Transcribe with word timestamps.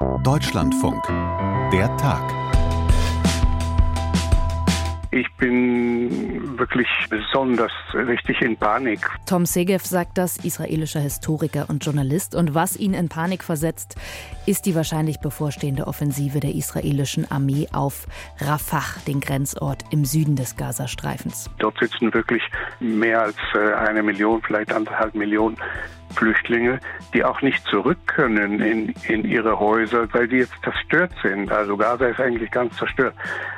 Deutschlandfunk. 0.00 1.06
Der 1.72 1.94
Tag. 1.98 2.22
Ich 5.10 5.30
bin 5.34 6.58
wirklich 6.58 6.88
besonders 7.10 7.72
richtig 7.94 8.40
in 8.42 8.56
Panik. 8.56 9.00
Tom 9.26 9.46
Segev 9.46 9.84
sagt 9.84 10.18
das, 10.18 10.36
israelischer 10.38 11.00
Historiker 11.00 11.66
und 11.68 11.84
Journalist. 11.84 12.34
Und 12.34 12.54
was 12.54 12.76
ihn 12.76 12.94
in 12.94 13.08
Panik 13.08 13.42
versetzt, 13.44 13.96
ist 14.46 14.66
die 14.66 14.74
wahrscheinlich 14.74 15.20
bevorstehende 15.20 15.86
Offensive 15.86 16.40
der 16.40 16.54
israelischen 16.54 17.30
Armee 17.30 17.68
auf 17.72 18.06
Rafah, 18.38 19.00
den 19.06 19.20
Grenzort 19.20 19.84
im 19.90 20.04
Süden 20.04 20.36
des 20.36 20.56
Gazastreifens. 20.56 21.50
Dort 21.58 21.78
sitzen 21.78 22.12
wirklich 22.12 22.42
mehr 22.80 23.22
als 23.22 23.36
äh, 23.54 23.74
eine 23.74 24.02
Million, 24.02 24.42
vielleicht 24.42 24.72
anderthalb 24.72 25.14
Millionen 25.14 25.56
Flüchtlinge, 26.14 26.80
die 27.14 27.24
auch 27.24 27.40
nicht 27.42 27.64
zurück 27.66 27.98
können 28.06 28.60
in, 28.60 28.94
in 29.06 29.24
ihre 29.24 29.58
Häuser, 29.58 30.12
weil 30.12 30.28
die 30.28 30.38
jetzt 30.38 30.54
zerstört 30.62 31.12
sind. 31.22 31.50
Also 31.52 31.76
Gaza 31.76 32.06
ist 32.06 32.20
eigentlich 32.20 32.50
ganz 32.50 32.76
zerstört. 32.76 33.14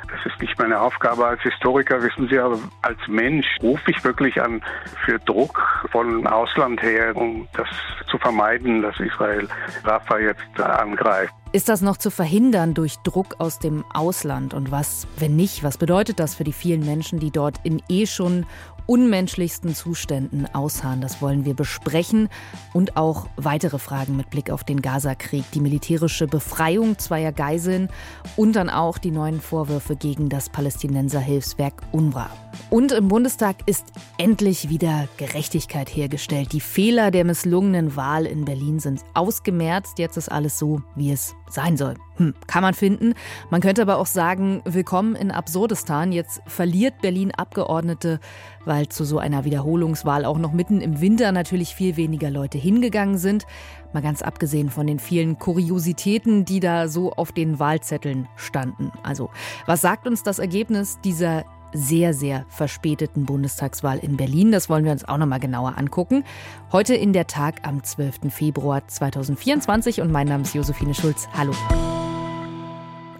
Das 0.09 0.31
ist 0.31 0.39
nicht 0.41 0.57
meine 0.59 0.79
Aufgabe 0.79 1.25
als 1.25 1.41
Historiker, 1.41 2.01
wissen 2.03 2.27
Sie, 2.29 2.37
aber 2.37 2.59
als 2.83 2.99
Mensch 3.07 3.47
rufe 3.61 3.89
ich 3.89 4.03
wirklich 4.03 4.22
an 4.41 4.61
für 5.05 5.19
Druck 5.19 5.87
von 5.91 6.25
Ausland 6.27 6.81
her, 6.81 7.15
um 7.15 7.47
das 7.53 7.67
zu 8.09 8.17
vermeiden, 8.17 8.81
dass 8.81 8.99
Israel 8.99 9.47
Rafah 9.83 10.19
jetzt 10.19 10.59
angreift. 10.59 11.33
Ist 11.51 11.69
das 11.69 11.81
noch 11.81 11.97
zu 11.97 12.09
verhindern 12.09 12.73
durch 12.73 12.97
Druck 13.03 13.35
aus 13.37 13.59
dem 13.59 13.85
Ausland? 13.93 14.55
Und 14.55 14.71
was, 14.71 15.07
wenn 15.17 15.35
nicht, 15.35 15.63
was 15.63 15.77
bedeutet 15.77 16.19
das 16.19 16.33
für 16.33 16.43
die 16.43 16.53
vielen 16.53 16.83
Menschen, 16.83 17.19
die 17.19 17.29
dort 17.29 17.57
in 17.63 17.79
eh 17.89 18.07
schon 18.07 18.47
unmenschlichsten 18.85 19.75
Zuständen 19.75 20.47
ausharren. 20.53 21.01
Das 21.01 21.21
wollen 21.21 21.45
wir 21.45 21.53
besprechen 21.53 22.29
und 22.73 22.97
auch 22.97 23.27
weitere 23.35 23.79
Fragen 23.79 24.17
mit 24.17 24.29
Blick 24.29 24.49
auf 24.49 24.63
den 24.63 24.81
Gaza-Krieg, 24.81 25.45
die 25.53 25.59
militärische 25.59 26.27
Befreiung 26.27 26.97
zweier 26.97 27.31
Geiseln 27.31 27.89
und 28.35 28.55
dann 28.55 28.69
auch 28.69 28.97
die 28.97 29.11
neuen 29.11 29.41
Vorwürfe 29.41 29.95
gegen 29.95 30.29
das 30.29 30.49
Palästinenserhilfswerk 30.49 31.81
UNRWA. 31.91 32.29
Und 32.69 32.91
im 32.91 33.07
Bundestag 33.07 33.57
ist 33.65 33.85
endlich 34.17 34.69
wieder 34.69 35.07
Gerechtigkeit 35.17 35.89
hergestellt. 35.89 36.53
Die 36.53 36.61
Fehler 36.61 37.11
der 37.11 37.25
misslungenen 37.25 37.95
Wahl 37.95 38.25
in 38.25 38.45
Berlin 38.45 38.79
sind 38.79 39.01
ausgemerzt. 39.13 39.99
Jetzt 39.99 40.17
ist 40.17 40.31
alles 40.31 40.57
so, 40.57 40.81
wie 40.95 41.11
es 41.11 41.35
sein 41.49 41.77
soll. 41.77 41.95
Hm, 42.17 42.33
kann 42.47 42.61
man 42.61 42.73
finden. 42.73 43.13
Man 43.49 43.61
könnte 43.61 43.81
aber 43.81 43.97
auch 43.97 44.05
sagen, 44.05 44.61
willkommen 44.65 45.15
in 45.15 45.31
Absurdistan. 45.31 46.11
Jetzt 46.11 46.41
verliert 46.45 47.01
Berlin 47.01 47.31
Abgeordnete, 47.31 48.19
weil 48.65 48.72
zu 48.81 49.03
so 49.05 49.19
einer 49.19 49.45
Wiederholungswahl 49.45 50.25
auch 50.25 50.37
noch 50.37 50.51
mitten 50.51 50.81
im 50.81 51.01
Winter 51.01 51.31
natürlich 51.31 51.75
viel 51.75 51.95
weniger 51.95 52.29
Leute 52.29 52.57
hingegangen 52.57 53.17
sind. 53.17 53.45
Mal 53.93 54.01
ganz 54.01 54.21
abgesehen 54.21 54.69
von 54.69 54.87
den 54.87 54.99
vielen 54.99 55.37
Kuriositäten, 55.39 56.45
die 56.45 56.59
da 56.59 56.87
so 56.87 57.13
auf 57.13 57.31
den 57.31 57.59
Wahlzetteln 57.59 58.27
standen. 58.35 58.91
Also, 59.03 59.29
was 59.65 59.81
sagt 59.81 60.07
uns 60.07 60.23
das 60.23 60.39
Ergebnis 60.39 60.97
dieser 61.03 61.45
sehr, 61.73 62.13
sehr 62.13 62.45
verspäteten 62.49 63.25
Bundestagswahl 63.25 63.97
in 63.97 64.15
Berlin. 64.15 64.51
Das 64.51 64.69
wollen 64.69 64.85
wir 64.85 64.91
uns 64.91 65.05
auch 65.05 65.17
noch 65.17 65.25
mal 65.25 65.39
genauer 65.39 65.77
angucken. 65.77 66.23
Heute 66.71 66.93
in 66.93 67.13
der 67.13 67.25
Tag 67.25 67.67
am 67.67 67.83
12. 67.83 68.31
Februar 68.31 68.87
2024 68.87 70.01
und 70.01 70.11
mein 70.11 70.27
Name 70.27 70.43
ist 70.43 70.53
Josephine 70.53 70.93
Schulz. 70.93 71.27
Hallo. 71.35 71.53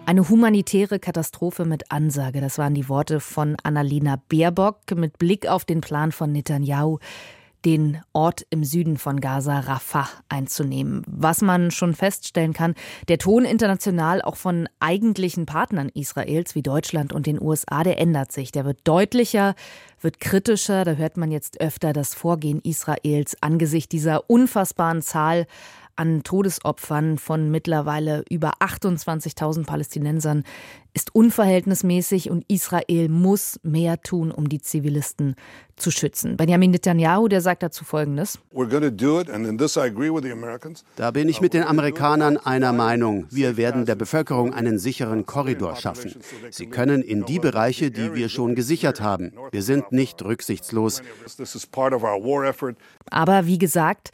Eine 0.06 0.28
humanitäre 0.28 0.98
Katastrophe 0.98 1.64
mit 1.64 1.90
Ansage. 1.90 2.42
Das 2.42 2.58
waren 2.58 2.74
die 2.74 2.90
Worte 2.90 3.20
von 3.20 3.56
Annalena 3.62 4.20
Baerbock 4.28 4.94
mit 4.94 5.18
Blick 5.18 5.48
auf 5.48 5.64
den 5.64 5.80
Plan 5.80 6.12
von 6.12 6.30
Netanyahu, 6.30 6.98
den 7.64 8.02
Ort 8.12 8.46
im 8.50 8.64
Süden 8.64 8.98
von 8.98 9.20
Gaza, 9.20 9.60
Rafah, 9.60 10.10
einzunehmen. 10.28 11.02
Was 11.06 11.40
man 11.40 11.70
schon 11.70 11.94
feststellen 11.94 12.52
kann, 12.52 12.74
der 13.08 13.16
Ton 13.16 13.46
international 13.46 14.20
auch 14.20 14.36
von 14.36 14.68
eigentlichen 14.78 15.46
Partnern 15.46 15.88
Israels 15.88 16.54
wie 16.54 16.62
Deutschland 16.62 17.14
und 17.14 17.24
den 17.24 17.40
USA, 17.40 17.82
der 17.82 17.98
ändert 17.98 18.30
sich. 18.30 18.52
Der 18.52 18.66
wird 18.66 18.80
deutlicher, 18.84 19.54
wird 20.02 20.20
kritischer. 20.20 20.84
Da 20.84 20.92
hört 20.92 21.16
man 21.16 21.30
jetzt 21.30 21.62
öfter 21.62 21.94
das 21.94 22.14
Vorgehen 22.14 22.60
Israels 22.60 23.38
angesichts 23.40 23.88
dieser 23.88 24.28
unfassbaren 24.28 25.00
Zahl 25.00 25.46
an 25.96 26.22
Todesopfern 26.22 27.18
von 27.18 27.50
mittlerweile 27.50 28.24
über 28.28 28.54
28.000 28.60 29.66
Palästinensern 29.66 30.44
ist 30.94 31.14
unverhältnismäßig 31.14 32.30
und 32.30 32.44
Israel 32.48 33.08
muss 33.08 33.58
mehr 33.64 34.00
tun, 34.00 34.30
um 34.30 34.48
die 34.48 34.60
Zivilisten 34.60 35.34
zu 35.76 35.90
schützen. 35.90 36.36
Benjamin 36.36 36.70
Netanyahu, 36.70 37.26
der 37.26 37.40
sagt 37.40 37.64
dazu 37.64 37.84
Folgendes. 37.84 38.38
Da 40.96 41.10
bin 41.10 41.28
ich 41.28 41.40
mit 41.40 41.54
den 41.54 41.64
Amerikanern 41.64 42.36
einer 42.36 42.72
Meinung. 42.72 43.26
Wir 43.30 43.56
werden 43.56 43.86
der 43.86 43.96
Bevölkerung 43.96 44.54
einen 44.54 44.78
sicheren 44.78 45.26
Korridor 45.26 45.74
schaffen. 45.74 46.14
Sie 46.50 46.66
können 46.66 47.02
in 47.02 47.24
die 47.24 47.40
Bereiche, 47.40 47.90
die 47.90 48.14
wir 48.14 48.28
schon 48.28 48.54
gesichert 48.54 49.00
haben. 49.00 49.32
Wir 49.50 49.62
sind 49.62 49.90
nicht 49.90 50.24
rücksichtslos. 50.24 51.02
Aber 53.10 53.46
wie 53.46 53.58
gesagt, 53.58 54.10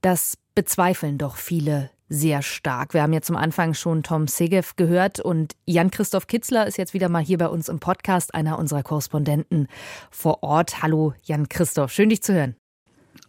das 0.00 0.38
bezweifeln 0.54 1.18
doch 1.18 1.36
viele 1.36 1.90
sehr 2.08 2.42
stark. 2.42 2.94
Wir 2.94 3.02
haben 3.02 3.12
ja 3.12 3.22
zum 3.22 3.36
Anfang 3.36 3.74
schon 3.74 4.02
Tom 4.02 4.28
Segev 4.28 4.74
gehört 4.76 5.20
und 5.20 5.56
Jan-Christoph 5.66 6.26
Kitzler 6.26 6.66
ist 6.66 6.78
jetzt 6.78 6.94
wieder 6.94 7.08
mal 7.08 7.22
hier 7.22 7.38
bei 7.38 7.48
uns 7.48 7.68
im 7.68 7.80
Podcast, 7.80 8.34
einer 8.34 8.58
unserer 8.58 8.82
Korrespondenten 8.82 9.68
vor 10.10 10.42
Ort. 10.42 10.82
Hallo 10.82 11.14
Jan-Christoph, 11.22 11.90
schön 11.90 12.10
dich 12.10 12.22
zu 12.22 12.34
hören. 12.34 12.56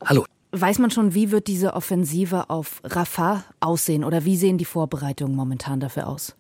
Hallo. 0.04 0.26
Weiß 0.52 0.80
man 0.80 0.92
schon, 0.92 1.14
wie 1.14 1.32
wird 1.32 1.48
diese 1.48 1.74
Offensive 1.74 2.50
auf 2.50 2.82
Rafah 2.84 3.44
aussehen 3.60 4.04
oder 4.04 4.24
wie 4.24 4.38
sehen 4.38 4.58
die 4.58 4.66
Vorbereitungen 4.66 5.36
momentan 5.36 5.80
dafür 5.80 6.08
aus? 6.08 6.36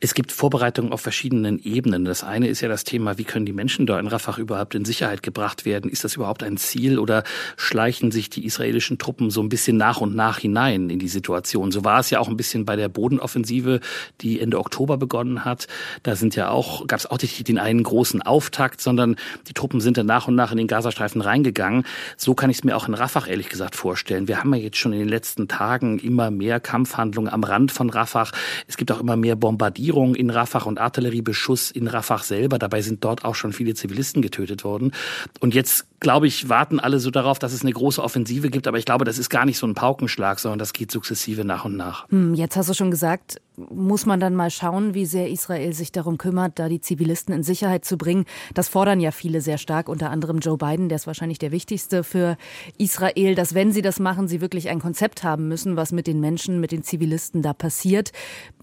Es 0.00 0.14
gibt 0.14 0.32
Vorbereitungen 0.32 0.92
auf 0.92 1.00
verschiedenen 1.00 1.58
Ebenen. 1.58 2.04
Das 2.04 2.22
eine 2.22 2.48
ist 2.48 2.60
ja 2.60 2.68
das 2.68 2.84
Thema, 2.84 3.18
wie 3.18 3.24
können 3.24 3.46
die 3.46 3.52
Menschen 3.52 3.86
da 3.86 3.98
in 3.98 4.06
Rafah 4.06 4.38
überhaupt 4.38 4.74
in 4.74 4.84
Sicherheit 4.84 5.22
gebracht 5.22 5.64
werden? 5.64 5.90
Ist 5.90 6.04
das 6.04 6.16
überhaupt 6.16 6.42
ein 6.42 6.56
Ziel 6.56 6.98
oder 6.98 7.24
schleichen 7.56 8.10
sich 8.10 8.28
die 8.30 8.44
israelischen 8.44 8.98
Truppen 8.98 9.30
so 9.30 9.42
ein 9.42 9.48
bisschen 9.48 9.76
nach 9.76 10.00
und 10.00 10.14
nach 10.14 10.38
hinein 10.38 10.90
in 10.90 10.98
die 10.98 11.08
Situation? 11.08 11.72
So 11.72 11.84
war 11.84 12.00
es 12.00 12.10
ja 12.10 12.20
auch 12.20 12.28
ein 12.28 12.36
bisschen 12.36 12.64
bei 12.64 12.76
der 12.76 12.88
Bodenoffensive, 12.88 13.80
die 14.20 14.40
Ende 14.40 14.58
Oktober 14.58 14.96
begonnen 14.98 15.44
hat. 15.44 15.66
Da 16.02 16.16
sind 16.16 16.36
ja 16.36 16.50
auch, 16.50 16.86
gab 16.86 16.98
es 16.98 17.06
auch 17.06 17.20
nicht 17.20 17.48
den 17.48 17.58
einen 17.58 17.82
großen 17.82 18.22
Auftakt, 18.22 18.80
sondern 18.80 19.16
die 19.48 19.54
Truppen 19.54 19.80
sind 19.80 19.96
dann 19.96 20.06
nach 20.06 20.28
und 20.28 20.34
nach 20.34 20.52
in 20.52 20.58
den 20.58 20.66
Gazastreifen 20.66 21.20
reingegangen. 21.20 21.84
So 22.16 22.34
kann 22.34 22.50
ich 22.50 22.58
es 22.58 22.64
mir 22.64 22.76
auch 22.76 22.88
in 22.88 22.94
Rafah 22.94 23.26
ehrlich 23.26 23.48
gesagt 23.48 23.76
vorstellen. 23.76 24.28
Wir 24.28 24.38
haben 24.38 24.54
ja 24.54 24.60
jetzt 24.60 24.76
schon 24.76 24.92
in 24.92 24.98
den 24.98 25.08
letzten 25.08 25.48
Tagen 25.48 25.98
immer 25.98 26.30
mehr 26.30 26.60
Kampfhandlungen 26.60 27.32
am 27.32 27.44
Rand 27.44 27.72
von 27.72 27.90
Rafah. 27.90 28.28
Es 28.66 28.76
gibt 28.76 28.90
auch 28.92 29.00
immer 29.00 29.16
mehr 29.16 29.36
Bombardierung 29.46 30.16
in 30.16 30.30
Rafah 30.30 30.64
und 30.64 30.80
Artilleriebeschuss 30.80 31.70
in 31.70 31.86
Rafah 31.86 32.18
selber. 32.18 32.58
Dabei 32.58 32.82
sind 32.82 33.04
dort 33.04 33.24
auch 33.24 33.36
schon 33.36 33.52
viele 33.52 33.74
Zivilisten 33.74 34.20
getötet 34.20 34.64
worden. 34.64 34.90
Und 35.38 35.54
jetzt, 35.54 35.86
glaube 36.00 36.26
ich, 36.26 36.48
warten 36.48 36.80
alle 36.80 37.00
so 37.00 37.10
darauf, 37.10 37.38
dass 37.38 37.52
es 37.52 37.62
eine 37.62 37.72
große 37.72 38.02
Offensive 38.02 38.50
gibt. 38.50 38.66
Aber 38.66 38.78
ich 38.78 38.84
glaube, 38.84 39.04
das 39.04 39.18
ist 39.18 39.30
gar 39.30 39.44
nicht 39.44 39.58
so 39.58 39.66
ein 39.66 39.74
Paukenschlag, 39.74 40.38
sondern 40.38 40.58
das 40.58 40.72
geht 40.72 40.90
sukzessive 40.90 41.44
nach 41.44 41.64
und 41.64 41.76
nach. 41.76 42.08
Hm, 42.10 42.34
jetzt 42.34 42.56
hast 42.56 42.68
du 42.68 42.74
schon 42.74 42.90
gesagt, 42.90 43.40
muss 43.56 44.04
man 44.04 44.20
dann 44.20 44.34
mal 44.34 44.50
schauen, 44.50 44.94
wie 44.94 45.06
sehr 45.06 45.30
Israel 45.30 45.72
sich 45.72 45.92
darum 45.92 46.18
kümmert, 46.18 46.58
da 46.58 46.68
die 46.68 46.80
Zivilisten 46.80 47.34
in 47.34 47.42
Sicherheit 47.42 47.84
zu 47.84 47.96
bringen. 47.96 48.26
Das 48.54 48.68
fordern 48.68 49.00
ja 49.00 49.10
viele 49.10 49.40
sehr 49.40 49.58
stark, 49.58 49.88
unter 49.88 50.10
anderem 50.10 50.38
Joe 50.38 50.58
Biden, 50.58 50.88
der 50.88 50.96
ist 50.96 51.06
wahrscheinlich 51.06 51.38
der 51.38 51.52
wichtigste 51.52 52.04
für 52.04 52.36
Israel, 52.78 53.34
dass 53.34 53.54
wenn 53.54 53.72
sie 53.72 53.82
das 53.82 53.98
machen, 53.98 54.28
sie 54.28 54.40
wirklich 54.40 54.68
ein 54.68 54.80
Konzept 54.80 55.22
haben 55.22 55.48
müssen, 55.48 55.76
was 55.76 55.92
mit 55.92 56.06
den 56.06 56.20
Menschen, 56.20 56.60
mit 56.60 56.72
den 56.72 56.82
Zivilisten 56.82 57.42
da 57.42 57.54
passiert. 57.54 58.12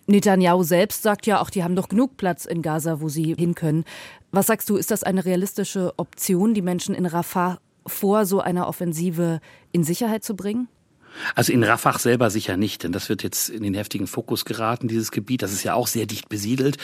Netanyahu 0.05 0.63
selbst 0.63 1.01
sagt 1.01 1.25
ja 1.25 1.41
auch, 1.41 1.49
die 1.49 1.63
haben 1.63 1.75
doch 1.75 1.87
genug 1.87 2.17
Platz 2.17 2.45
in 2.45 2.61
Gaza, 2.61 2.99
wo 2.99 3.07
sie 3.09 3.35
hin 3.35 3.55
können. 3.55 3.85
Was 4.35 4.47
sagst 4.47 4.67
du, 4.67 4.77
ist 4.77 4.89
das 4.89 5.03
eine 5.03 5.25
realistische 5.25 5.93
Option, 5.97 6.55
die 6.55 6.63
Menschen 6.63 6.95
in 6.95 7.05
Rafah 7.05 7.59
vor 7.85 8.25
so 8.25 8.39
einer 8.39 8.67
Offensive 8.67 9.39
in 9.71 9.83
Sicherheit 9.83 10.23
zu 10.23 10.35
bringen? 10.35 10.67
Also 11.35 11.53
in 11.53 11.63
Rafah 11.63 11.97
selber 11.99 12.29
sicher 12.29 12.57
nicht, 12.57 12.83
denn 12.83 12.91
das 12.91 13.09
wird 13.09 13.23
jetzt 13.23 13.49
in 13.49 13.63
den 13.63 13.73
heftigen 13.73 14.07
Fokus 14.07 14.45
geraten, 14.45 14.87
dieses 14.87 15.11
Gebiet. 15.11 15.41
Das 15.41 15.51
ist 15.51 15.63
ja 15.63 15.73
auch 15.73 15.87
sehr 15.87 16.05
dicht 16.05 16.29
besiedelt. 16.29 16.77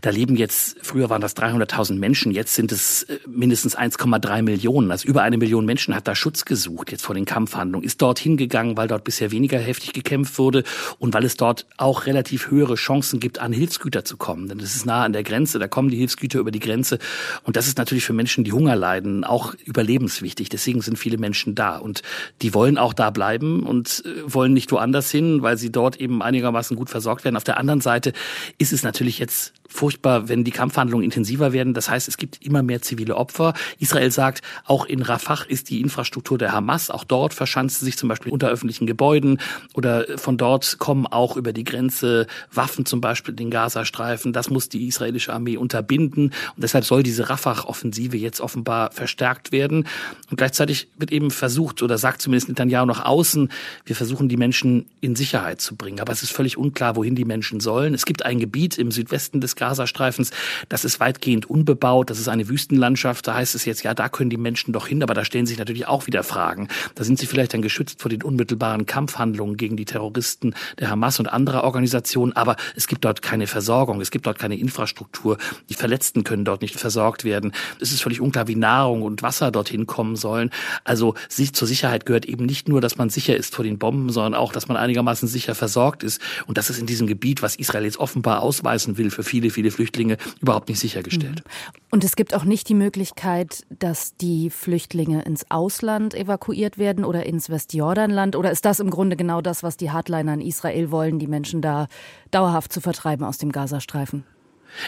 Da 0.00 0.10
leben 0.10 0.36
jetzt, 0.36 0.76
früher 0.82 1.10
waren 1.10 1.20
das 1.20 1.36
300.000 1.36 1.98
Menschen, 1.98 2.32
jetzt 2.32 2.54
sind 2.54 2.72
es 2.72 3.04
äh, 3.04 3.18
mindestens 3.26 3.76
1,3 3.76 4.42
Millionen. 4.42 4.90
Also 4.90 5.08
über 5.08 5.22
eine 5.22 5.36
Million 5.36 5.64
Menschen 5.64 5.94
hat 5.94 6.08
da 6.08 6.14
Schutz 6.14 6.44
gesucht 6.44 6.90
jetzt 6.90 7.04
vor 7.04 7.14
den 7.14 7.24
Kampfhandlungen, 7.24 7.86
ist 7.86 8.00
dort 8.02 8.18
hingegangen, 8.18 8.76
weil 8.76 8.88
dort 8.88 9.04
bisher 9.04 9.30
weniger 9.30 9.58
heftig 9.58 9.92
gekämpft 9.92 10.38
wurde 10.38 10.64
und 10.98 11.14
weil 11.14 11.24
es 11.24 11.36
dort 11.36 11.66
auch 11.76 12.06
relativ 12.06 12.50
höhere 12.50 12.76
Chancen 12.76 13.20
gibt, 13.20 13.38
an 13.38 13.52
Hilfsgüter 13.52 14.04
zu 14.04 14.16
kommen. 14.16 14.48
Denn 14.48 14.58
das 14.58 14.74
ist 14.74 14.86
nah 14.86 15.04
an 15.04 15.12
der 15.12 15.22
Grenze, 15.22 15.58
da 15.58 15.68
kommen 15.68 15.90
die 15.90 15.96
Hilfsgüter 15.96 16.38
über 16.38 16.50
die 16.50 16.60
Grenze. 16.60 16.98
Und 17.42 17.56
das 17.56 17.66
ist 17.66 17.78
natürlich 17.78 18.04
für 18.04 18.12
Menschen, 18.12 18.44
die 18.44 18.52
Hunger 18.52 18.76
leiden, 18.76 19.24
auch 19.24 19.54
überlebenswichtig. 19.64 20.48
Deswegen 20.48 20.80
sind 20.80 20.98
viele 20.98 21.18
Menschen 21.18 21.54
da 21.54 21.76
und 21.76 22.02
die 22.42 22.54
wollen 22.54 22.78
auch 22.78 22.92
da 22.92 23.10
bleiben 23.10 23.62
und 23.74 24.02
äh, 24.06 24.32
wollen 24.32 24.52
nicht 24.52 24.70
woanders 24.72 25.10
hin, 25.10 25.42
weil 25.42 25.56
sie 25.56 25.72
dort 25.72 25.96
eben 25.96 26.22
einigermaßen 26.22 26.76
gut 26.76 26.90
versorgt 26.90 27.24
werden. 27.24 27.36
Auf 27.36 27.44
der 27.44 27.58
anderen 27.58 27.80
Seite 27.80 28.12
ist 28.58 28.72
es 28.72 28.82
natürlich 28.82 29.18
jetzt 29.18 29.52
furchtbar, 29.74 30.28
wenn 30.28 30.44
die 30.44 30.52
Kampfhandlungen 30.52 31.04
intensiver 31.04 31.52
werden. 31.52 31.74
Das 31.74 31.90
heißt, 31.90 32.06
es 32.06 32.16
gibt 32.16 32.44
immer 32.46 32.62
mehr 32.62 32.80
zivile 32.80 33.16
Opfer. 33.16 33.54
Israel 33.80 34.12
sagt, 34.12 34.40
auch 34.64 34.86
in 34.86 35.02
Rafah 35.02 35.44
ist 35.48 35.68
die 35.68 35.80
Infrastruktur 35.80 36.38
der 36.38 36.52
Hamas. 36.52 36.90
Auch 36.90 37.02
dort 37.02 37.34
verschanzt 37.34 37.80
sie 37.80 37.86
sich 37.86 37.98
zum 37.98 38.08
Beispiel 38.08 38.30
unter 38.30 38.48
öffentlichen 38.48 38.86
Gebäuden 38.86 39.40
oder 39.74 40.06
von 40.16 40.36
dort 40.36 40.78
kommen 40.78 41.08
auch 41.08 41.36
über 41.36 41.52
die 41.52 41.64
Grenze 41.64 42.28
Waffen 42.52 42.86
zum 42.86 43.00
Beispiel 43.00 43.32
in 43.32 43.36
den 43.38 43.50
Gazastreifen. 43.50 44.32
Das 44.32 44.48
muss 44.48 44.68
die 44.68 44.86
israelische 44.86 45.32
Armee 45.32 45.56
unterbinden. 45.56 46.26
Und 46.26 46.62
deshalb 46.62 46.84
soll 46.84 47.02
diese 47.02 47.28
Rafah-Offensive 47.28 48.16
jetzt 48.16 48.40
offenbar 48.40 48.92
verstärkt 48.92 49.50
werden. 49.50 49.88
Und 50.30 50.36
gleichzeitig 50.36 50.86
wird 50.96 51.10
eben 51.10 51.32
versucht, 51.32 51.82
oder 51.82 51.98
sagt 51.98 52.22
zumindest 52.22 52.48
Netanyahu 52.48 52.86
nach 52.86 53.04
außen, 53.04 53.50
wir 53.84 53.96
versuchen 53.96 54.28
die 54.28 54.36
Menschen 54.36 54.86
in 55.00 55.16
Sicherheit 55.16 55.60
zu 55.60 55.74
bringen. 55.74 55.98
Aber 55.98 56.12
es 56.12 56.22
ist 56.22 56.30
völlig 56.30 56.56
unklar, 56.56 56.94
wohin 56.94 57.16
die 57.16 57.24
Menschen 57.24 57.58
sollen. 57.58 57.92
Es 57.92 58.06
gibt 58.06 58.24
ein 58.24 58.38
Gebiet 58.38 58.78
im 58.78 58.92
Südwesten 58.92 59.40
des 59.40 59.56
Gazastreifens, 59.64 60.30
das 60.68 60.84
ist 60.84 61.00
weitgehend 61.00 61.48
unbebaut, 61.48 62.10
das 62.10 62.18
ist 62.18 62.28
eine 62.28 62.50
Wüstenlandschaft, 62.50 63.26
da 63.26 63.34
heißt 63.34 63.54
es 63.54 63.64
jetzt, 63.64 63.82
ja, 63.82 63.94
da 63.94 64.10
können 64.10 64.28
die 64.28 64.36
Menschen 64.36 64.72
doch 64.74 64.86
hin, 64.86 65.02
aber 65.02 65.14
da 65.14 65.24
stellen 65.24 65.46
sich 65.46 65.56
natürlich 65.56 65.86
auch 65.88 66.06
wieder 66.06 66.22
Fragen. 66.22 66.68
Da 66.94 67.02
sind 67.02 67.18
sie 67.18 67.26
vielleicht 67.26 67.54
dann 67.54 67.62
geschützt 67.62 68.02
vor 68.02 68.10
den 68.10 68.22
unmittelbaren 68.22 68.84
Kampfhandlungen 68.84 69.56
gegen 69.56 69.76
die 69.76 69.86
Terroristen 69.86 70.54
der 70.78 70.90
Hamas 70.90 71.18
und 71.18 71.28
anderer 71.28 71.64
Organisationen, 71.64 72.34
aber 72.34 72.56
es 72.76 72.86
gibt 72.88 73.06
dort 73.06 73.22
keine 73.22 73.46
Versorgung, 73.46 74.02
es 74.02 74.10
gibt 74.10 74.26
dort 74.26 74.38
keine 74.38 74.58
Infrastruktur, 74.58 75.38
die 75.70 75.74
Verletzten 75.74 76.24
können 76.24 76.44
dort 76.44 76.60
nicht 76.60 76.78
versorgt 76.78 77.24
werden. 77.24 77.52
Es 77.80 77.90
ist 77.90 78.02
völlig 78.02 78.20
unklar, 78.20 78.48
wie 78.48 78.56
Nahrung 78.56 79.00
und 79.00 79.22
Wasser 79.22 79.50
dorthin 79.50 79.86
kommen 79.86 80.16
sollen. 80.16 80.50
Also 80.84 81.14
sich 81.30 81.54
zur 81.54 81.66
Sicherheit 81.66 82.04
gehört 82.04 82.26
eben 82.26 82.44
nicht 82.44 82.68
nur, 82.68 82.82
dass 82.82 82.98
man 82.98 83.08
sicher 83.08 83.34
ist 83.34 83.54
vor 83.54 83.64
den 83.64 83.78
Bomben, 83.78 84.10
sondern 84.10 84.34
auch, 84.34 84.52
dass 84.52 84.68
man 84.68 84.76
einigermaßen 84.76 85.26
sicher 85.26 85.54
versorgt 85.54 86.02
ist. 86.02 86.20
Und 86.46 86.58
das 86.58 86.68
ist 86.68 86.78
in 86.78 86.86
diesem 86.86 87.06
Gebiet, 87.06 87.40
was 87.40 87.56
Israel 87.56 87.84
jetzt 87.84 87.96
offenbar 87.96 88.42
ausweisen 88.42 88.98
will 88.98 89.10
für 89.10 89.22
viele, 89.22 89.50
viele 89.54 89.70
Flüchtlinge, 89.70 90.18
überhaupt 90.40 90.68
nicht 90.68 90.80
sichergestellt. 90.80 91.42
Mhm. 91.44 91.84
Und 91.90 92.04
es 92.04 92.16
gibt 92.16 92.34
auch 92.34 92.44
nicht 92.44 92.68
die 92.68 92.74
Möglichkeit, 92.74 93.64
dass 93.70 94.16
die 94.16 94.50
Flüchtlinge 94.50 95.22
ins 95.22 95.50
Ausland 95.50 96.14
evakuiert 96.14 96.76
werden 96.76 97.04
oder 97.04 97.24
ins 97.24 97.48
Westjordanland? 97.48 98.36
Oder 98.36 98.50
ist 98.50 98.64
das 98.64 98.80
im 98.80 98.90
Grunde 98.90 99.16
genau 99.16 99.40
das, 99.40 99.62
was 99.62 99.76
die 99.76 99.90
Hardliner 99.90 100.34
in 100.34 100.40
Israel 100.40 100.90
wollen, 100.90 101.18
die 101.18 101.28
Menschen 101.28 101.62
da 101.62 101.86
dauerhaft 102.30 102.72
zu 102.72 102.80
vertreiben 102.80 103.24
aus 103.24 103.38
dem 103.38 103.52
Gazastreifen? 103.52 104.24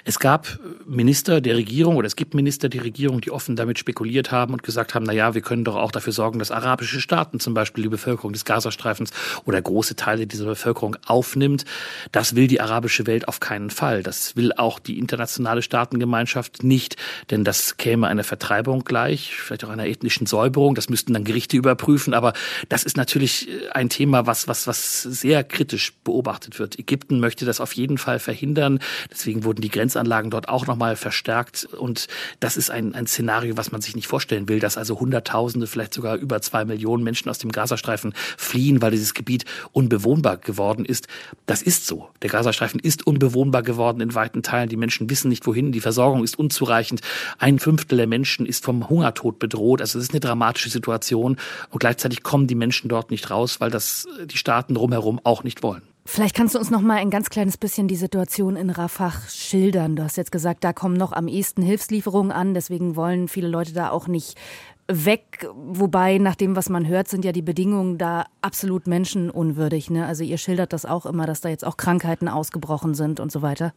Es 0.05 0.19
gab 0.19 0.59
Minister 0.87 1.41
der 1.41 1.57
Regierung 1.57 1.97
oder 1.97 2.07
es 2.07 2.17
gibt 2.17 2.35
Minister 2.35 2.69
der 2.69 2.85
Regierung, 2.85 3.21
die 3.21 3.31
offen 3.31 3.57
damit 3.57 3.79
spekuliert 3.79 4.31
haben 4.31 4.53
und 4.53 4.63
gesagt 4.63 4.95
haben, 4.95 5.05
na 5.05 5.13
ja, 5.13 5.35
wir 5.35 5.43
können 5.43 5.65
doch 5.65 5.77
auch 5.77 5.93
dafür 5.93 6.13
sorgen, 6.13 6.39
dass 6.39 6.51
arabische 6.51 7.01
Staaten 7.01 7.41
zum 7.41 7.55
Beispiel 7.55 7.83
die 7.83 7.89
Bevölkerung 7.89 8.33
des 8.33 8.45
Gazastreifens 8.45 9.11
oder 9.45 9.61
große 9.61 9.97
Teile 9.97 10.27
dieser 10.27 10.47
Bevölkerung 10.47 10.97
aufnimmt. 11.07 11.65
Das 12.13 12.35
will 12.35 12.47
die 12.47 12.61
arabische 12.61 13.07
Welt 13.07 13.29
auf 13.29 13.41
keinen 13.41 13.71
Fall. 13.71 14.03
Das 14.03 14.37
will 14.37 14.53
auch 14.53 14.79
die 14.79 14.99
internationale 14.99 15.63
Staatengemeinschaft 15.63 16.63
nicht, 16.63 16.97
denn 17.31 17.45
das 17.45 17.77
käme 17.77 18.07
einer 18.07 18.25
Vertreibung 18.25 18.85
gleich, 18.85 19.35
vielleicht 19.37 19.65
auch 19.65 19.71
einer 19.71 19.87
ethnischen 19.87 20.27
Säuberung. 20.27 20.75
Das 20.75 20.89
müssten 20.89 21.13
dann 21.15 21.25
Gerichte 21.25 21.57
überprüfen. 21.57 22.15
Aber 22.15 22.33
das 22.69 22.85
ist 22.85 22.97
natürlich 22.97 23.49
ein 23.73 23.89
Thema, 23.89 24.27
was, 24.27 24.49
was, 24.49 24.67
was 24.67 25.03
sehr 25.03 25.45
kritisch 25.45 25.93
beobachtet 26.05 26.59
wird. 26.59 26.79
Ägypten 26.79 27.21
möchte 27.21 27.45
das 27.45 27.61
auf 27.61 27.73
jeden 27.73 27.99
Fall 27.99 28.19
verhindern. 28.19 28.81
Deswegen 29.11 29.45
wurden 29.45 29.61
die 29.61 29.71
Grenzanlagen 29.77 30.31
dort 30.31 30.49
auch 30.49 30.67
nochmal 30.67 30.97
verstärkt. 30.97 31.65
Und 31.65 32.09
das 32.41 32.57
ist 32.57 32.71
ein, 32.71 32.95
ein 32.95 33.07
Szenario, 33.07 33.57
was 33.57 33.73
man 33.73 33.81
sich 33.81 33.95
nicht 33.95 34.07
vorstellen 34.07 34.49
will, 34.49 34.61
dass 34.61 34.77
also 34.77 34.99
Hunderttausende, 34.99 35.67
vielleicht 35.67 35.95
sogar 35.95 36.17
über 36.17 36.41
zwei 36.43 36.65
Millionen 36.65 37.05
Menschen 37.05 37.29
aus 37.29 37.39
dem 37.39 37.53
Gazastreifen 37.53 38.15
fliehen, 38.37 38.83
weil 38.83 38.91
dieses 38.91 39.15
Gebiet 39.15 39.45
unbewohnbar 39.73 40.39
geworden 40.39 40.85
ist. 40.85 41.09
Das 41.47 41.63
ist 41.63 41.87
so. 41.87 42.09
Der 42.23 42.31
Gazastreifen 42.31 42.81
ist 42.81 43.07
unbewohnbar 43.07 43.63
geworden 43.63 44.01
in 44.01 44.15
weiten 44.15 44.43
Teilen. 44.43 44.69
Die 44.69 44.77
Menschen 44.77 45.11
wissen 45.11 45.29
nicht 45.29 45.47
wohin. 45.47 45.73
Die 45.73 45.81
Versorgung 45.81 46.25
ist 46.25 46.39
unzureichend. 46.39 47.01
Ein 47.39 47.59
Fünftel 47.59 47.99
der 47.99 48.07
Menschen 48.07 48.47
ist 48.47 48.65
vom 48.65 48.89
Hungertod 48.89 49.39
bedroht. 49.39 49.81
Also 49.81 49.99
es 49.99 50.07
ist 50.07 50.13
eine 50.13 50.21
dramatische 50.21 50.71
Situation. 50.71 51.37
Und 51.71 51.79
gleichzeitig 51.79 52.23
kommen 52.23 52.47
die 52.47 52.55
Menschen 52.55 52.89
dort 52.89 53.11
nicht 53.11 53.31
raus, 53.31 53.61
weil 53.61 53.71
das 53.71 54.07
die 54.25 54.39
Staaten 54.39 54.75
drumherum 54.75 55.21
auch 55.23 55.45
nicht 55.45 55.63
wollen. 55.63 55.83
Vielleicht 56.09 56.37
kannst 56.37 56.55
du 56.55 56.59
uns 56.61 56.71
noch 56.71 56.83
mal 56.83 56.99
ein 56.99 57.11
ganz 57.11 57.31
kleines 57.31 57.57
bisschen 57.57 57.89
die 57.89 57.97
Situation 57.97 58.55
in 58.55 58.71
Rafah 58.71 59.13
schildern. 59.29 59.97
Du 59.97 60.05
hast 60.05 60.17
jetzt 60.17 60.31
gesagt, 60.31 60.63
da 60.63 60.73
kommen 60.73 60.97
noch 60.97 61.13
am 61.13 61.27
ehesten 61.27 61.63
Hilfslieferungen 61.63 62.31
an, 62.31 62.55
deswegen 62.55 62.95
wollen 62.95 63.27
viele 63.27 63.49
Leute 63.49 63.73
da 63.73 63.91
auch 63.91 64.07
nicht 64.07 64.39
weg. 64.87 65.49
Wobei, 65.53 66.19
nach 66.19 66.37
dem, 66.37 66.55
was 66.55 66.69
man 66.69 66.87
hört, 66.87 67.09
sind 67.09 67.25
ja 67.25 67.33
die 67.33 67.43
Bedingungen 67.43 67.99
da 67.99 68.27
absolut 68.41 68.87
menschenunwürdig. 68.87 69.91
Ne? 69.91 70.07
Also 70.07 70.23
ihr 70.23 70.39
schildert 70.39 70.73
das 70.73 70.87
auch 70.87 71.07
immer, 71.07 71.27
dass 71.27 71.41
da 71.41 71.49
jetzt 71.49 71.67
auch 71.67 71.77
Krankheiten 71.77 72.29
ausgebrochen 72.29 72.95
sind 72.95 73.19
und 73.19 73.33
so 73.33 73.43
weiter. 73.43 73.75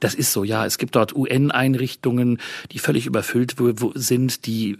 Das 0.00 0.14
ist 0.14 0.32
so, 0.32 0.44
ja. 0.44 0.66
Es 0.66 0.78
gibt 0.78 0.96
dort 0.96 1.14
UN-Einrichtungen, 1.14 2.38
die 2.72 2.78
völlig 2.78 3.06
überfüllt 3.06 3.56
sind, 3.94 4.46
die 4.46 4.78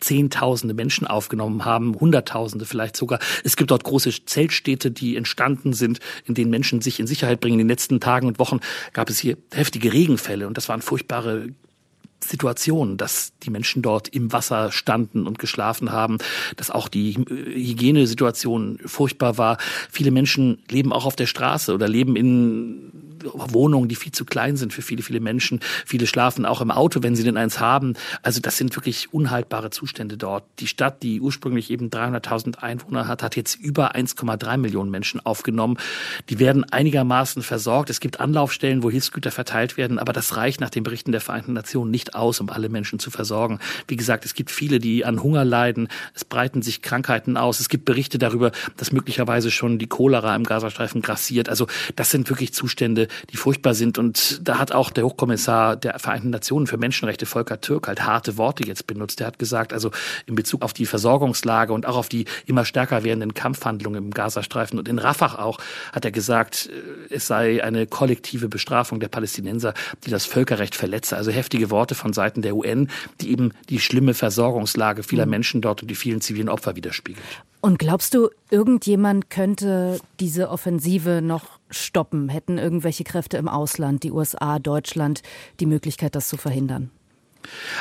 Zehntausende 0.00 0.74
Menschen 0.74 1.06
aufgenommen 1.06 1.64
haben, 1.64 1.98
Hunderttausende 1.98 2.66
vielleicht 2.66 2.96
sogar. 2.96 3.18
Es 3.44 3.56
gibt 3.56 3.70
dort 3.70 3.84
große 3.84 4.10
Zeltstädte, 4.26 4.90
die 4.90 5.16
entstanden 5.16 5.72
sind, 5.72 6.00
in 6.24 6.34
denen 6.34 6.50
Menschen 6.50 6.80
sich 6.80 7.00
in 7.00 7.06
Sicherheit 7.06 7.40
bringen. 7.40 7.54
In 7.54 7.66
den 7.66 7.68
letzten 7.68 8.00
Tagen 8.00 8.26
und 8.26 8.38
Wochen 8.38 8.60
gab 8.92 9.10
es 9.10 9.18
hier 9.18 9.36
heftige 9.52 9.92
Regenfälle 9.92 10.46
und 10.46 10.56
das 10.56 10.68
waren 10.68 10.82
furchtbare 10.82 11.48
Situation, 12.22 12.96
dass 12.96 13.32
die 13.42 13.50
Menschen 13.50 13.82
dort 13.82 14.08
im 14.08 14.32
Wasser 14.32 14.72
standen 14.72 15.26
und 15.26 15.38
geschlafen 15.38 15.92
haben, 15.92 16.18
dass 16.56 16.70
auch 16.70 16.88
die 16.88 17.14
Hygienesituation 17.14 18.78
furchtbar 18.84 19.38
war. 19.38 19.58
Viele 19.90 20.10
Menschen 20.10 20.58
leben 20.70 20.92
auch 20.92 21.06
auf 21.06 21.16
der 21.16 21.26
Straße 21.26 21.72
oder 21.74 21.88
leben 21.88 22.16
in 22.16 23.15
Wohnungen, 23.34 23.88
die 23.88 23.96
viel 23.96 24.12
zu 24.12 24.24
klein 24.24 24.56
sind 24.56 24.72
für 24.72 24.82
viele, 24.82 25.02
viele 25.02 25.20
Menschen. 25.20 25.60
Viele 25.84 26.06
schlafen 26.06 26.46
auch 26.46 26.60
im 26.60 26.70
Auto, 26.70 27.02
wenn 27.02 27.16
sie 27.16 27.24
denn 27.24 27.36
eins 27.36 27.60
haben. 27.60 27.94
Also 28.22 28.40
das 28.40 28.56
sind 28.56 28.74
wirklich 28.76 29.12
unhaltbare 29.12 29.70
Zustände 29.70 30.16
dort. 30.16 30.44
Die 30.58 30.66
Stadt, 30.66 31.02
die 31.02 31.20
ursprünglich 31.20 31.70
eben 31.70 31.90
300.000 31.90 32.58
Einwohner 32.58 33.08
hat, 33.08 33.22
hat 33.22 33.36
jetzt 33.36 33.56
über 33.56 33.94
1,3 33.94 34.56
Millionen 34.56 34.90
Menschen 34.90 35.24
aufgenommen. 35.24 35.78
Die 36.28 36.38
werden 36.38 36.64
einigermaßen 36.64 37.42
versorgt. 37.42 37.90
Es 37.90 38.00
gibt 38.00 38.20
Anlaufstellen, 38.20 38.82
wo 38.82 38.90
Hilfsgüter 38.90 39.30
verteilt 39.30 39.76
werden, 39.76 39.98
aber 39.98 40.12
das 40.12 40.36
reicht 40.36 40.60
nach 40.60 40.70
den 40.70 40.82
Berichten 40.82 41.12
der 41.12 41.20
Vereinten 41.20 41.52
Nationen 41.52 41.90
nicht 41.90 42.14
aus, 42.14 42.40
um 42.40 42.50
alle 42.50 42.68
Menschen 42.68 42.98
zu 42.98 43.10
versorgen. 43.10 43.58
Wie 43.88 43.96
gesagt, 43.96 44.24
es 44.24 44.34
gibt 44.34 44.50
viele, 44.50 44.78
die 44.78 45.04
an 45.04 45.22
Hunger 45.22 45.44
leiden. 45.44 45.88
Es 46.14 46.24
breiten 46.24 46.62
sich 46.62 46.82
Krankheiten 46.82 47.36
aus. 47.36 47.60
Es 47.60 47.68
gibt 47.68 47.84
Berichte 47.84 48.18
darüber, 48.18 48.52
dass 48.76 48.92
möglicherweise 48.92 49.50
schon 49.50 49.78
die 49.78 49.86
Cholera 49.86 50.34
im 50.34 50.44
Gazastreifen 50.44 51.02
grassiert. 51.02 51.48
Also 51.48 51.66
das 51.96 52.10
sind 52.10 52.28
wirklich 52.28 52.52
Zustände, 52.52 53.08
die 53.30 53.36
furchtbar 53.36 53.74
sind. 53.74 53.98
Und 53.98 54.46
da 54.46 54.58
hat 54.58 54.72
auch 54.72 54.90
der 54.90 55.04
Hochkommissar 55.04 55.76
der 55.76 55.98
Vereinten 55.98 56.30
Nationen 56.30 56.66
für 56.66 56.76
Menschenrechte, 56.76 57.26
Volker 57.26 57.60
Türk, 57.60 57.88
halt 57.88 58.04
harte 58.04 58.36
Worte 58.36 58.66
jetzt 58.66 58.86
benutzt. 58.86 59.20
Er 59.20 59.26
hat 59.26 59.38
gesagt, 59.38 59.72
also 59.72 59.90
in 60.26 60.34
Bezug 60.34 60.62
auf 60.62 60.72
die 60.72 60.86
Versorgungslage 60.86 61.72
und 61.72 61.86
auch 61.86 61.96
auf 61.96 62.08
die 62.08 62.26
immer 62.46 62.64
stärker 62.64 63.04
werdenden 63.04 63.34
Kampfhandlungen 63.34 64.04
im 64.04 64.10
Gazastreifen 64.10 64.78
und 64.78 64.88
in 64.88 64.98
Rafah 64.98 65.38
auch, 65.38 65.58
hat 65.92 66.04
er 66.04 66.12
gesagt, 66.12 66.68
es 67.10 67.26
sei 67.26 67.62
eine 67.62 67.86
kollektive 67.86 68.48
Bestrafung 68.48 69.00
der 69.00 69.08
Palästinenser, 69.08 69.74
die 70.04 70.10
das 70.10 70.26
Völkerrecht 70.26 70.74
verletze. 70.74 71.16
Also 71.16 71.30
heftige 71.30 71.70
Worte 71.70 71.94
von 71.94 72.12
Seiten 72.12 72.42
der 72.42 72.56
UN, 72.56 72.88
die 73.20 73.30
eben 73.30 73.52
die 73.68 73.80
schlimme 73.80 74.14
Versorgungslage 74.14 75.02
vieler 75.02 75.26
mhm. 75.26 75.30
Menschen 75.30 75.60
dort 75.60 75.82
und 75.82 75.90
die 75.90 75.94
vielen 75.94 76.20
zivilen 76.20 76.48
Opfer 76.48 76.76
widerspiegelt. 76.76 77.24
Und 77.60 77.78
glaubst 77.78 78.14
du, 78.14 78.28
irgendjemand 78.50 79.30
könnte 79.30 79.98
diese 80.20 80.50
Offensive 80.50 81.20
noch 81.22 81.58
stoppen? 81.84 82.28
Hätten 82.28 82.58
irgendwelche 82.58 83.04
Kräfte 83.04 83.36
im 83.36 83.48
Ausland, 83.48 84.02
die 84.02 84.12
USA, 84.12 84.58
Deutschland, 84.58 85.22
die 85.60 85.66
Möglichkeit, 85.66 86.14
das 86.14 86.28
zu 86.28 86.36
verhindern? 86.36 86.90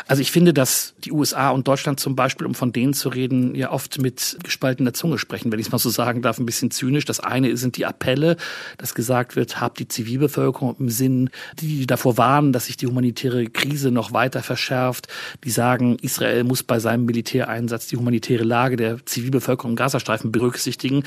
Also 0.07 0.21
ich 0.21 0.31
finde, 0.31 0.53
dass 0.53 0.93
die 1.03 1.11
USA 1.11 1.49
und 1.49 1.67
Deutschland 1.67 1.99
zum 1.99 2.15
Beispiel, 2.15 2.47
um 2.47 2.55
von 2.55 2.71
denen 2.71 2.93
zu 2.93 3.09
reden, 3.09 3.55
ja 3.55 3.71
oft 3.71 3.99
mit 3.99 4.37
gespaltener 4.43 4.93
Zunge 4.93 5.17
sprechen, 5.17 5.51
wenn 5.51 5.59
ich 5.59 5.67
es 5.67 5.71
mal 5.71 5.79
so 5.79 5.89
sagen 5.89 6.21
darf, 6.21 6.37
ein 6.37 6.45
bisschen 6.45 6.71
zynisch. 6.71 7.05
Das 7.05 7.19
eine 7.19 7.55
sind 7.57 7.77
die 7.77 7.85
Appelle, 7.85 8.37
dass 8.77 8.95
gesagt 8.95 9.35
wird, 9.35 9.59
habt 9.61 9.79
die 9.79 9.87
Zivilbevölkerung 9.87 10.75
im 10.79 10.89
Sinn, 10.89 11.29
die 11.59 11.87
davor 11.87 12.17
warnen, 12.17 12.53
dass 12.53 12.65
sich 12.65 12.77
die 12.77 12.87
humanitäre 12.87 13.47
Krise 13.47 13.91
noch 13.91 14.13
weiter 14.13 14.43
verschärft. 14.43 15.07
Die 15.43 15.51
sagen, 15.51 15.97
Israel 16.01 16.43
muss 16.43 16.63
bei 16.63 16.79
seinem 16.79 17.05
Militäreinsatz 17.05 17.87
die 17.87 17.97
humanitäre 17.97 18.43
Lage 18.43 18.75
der 18.75 19.05
Zivilbevölkerung 19.05 19.71
im 19.71 19.75
Gazastreifen 19.75 20.31
berücksichtigen. 20.31 21.03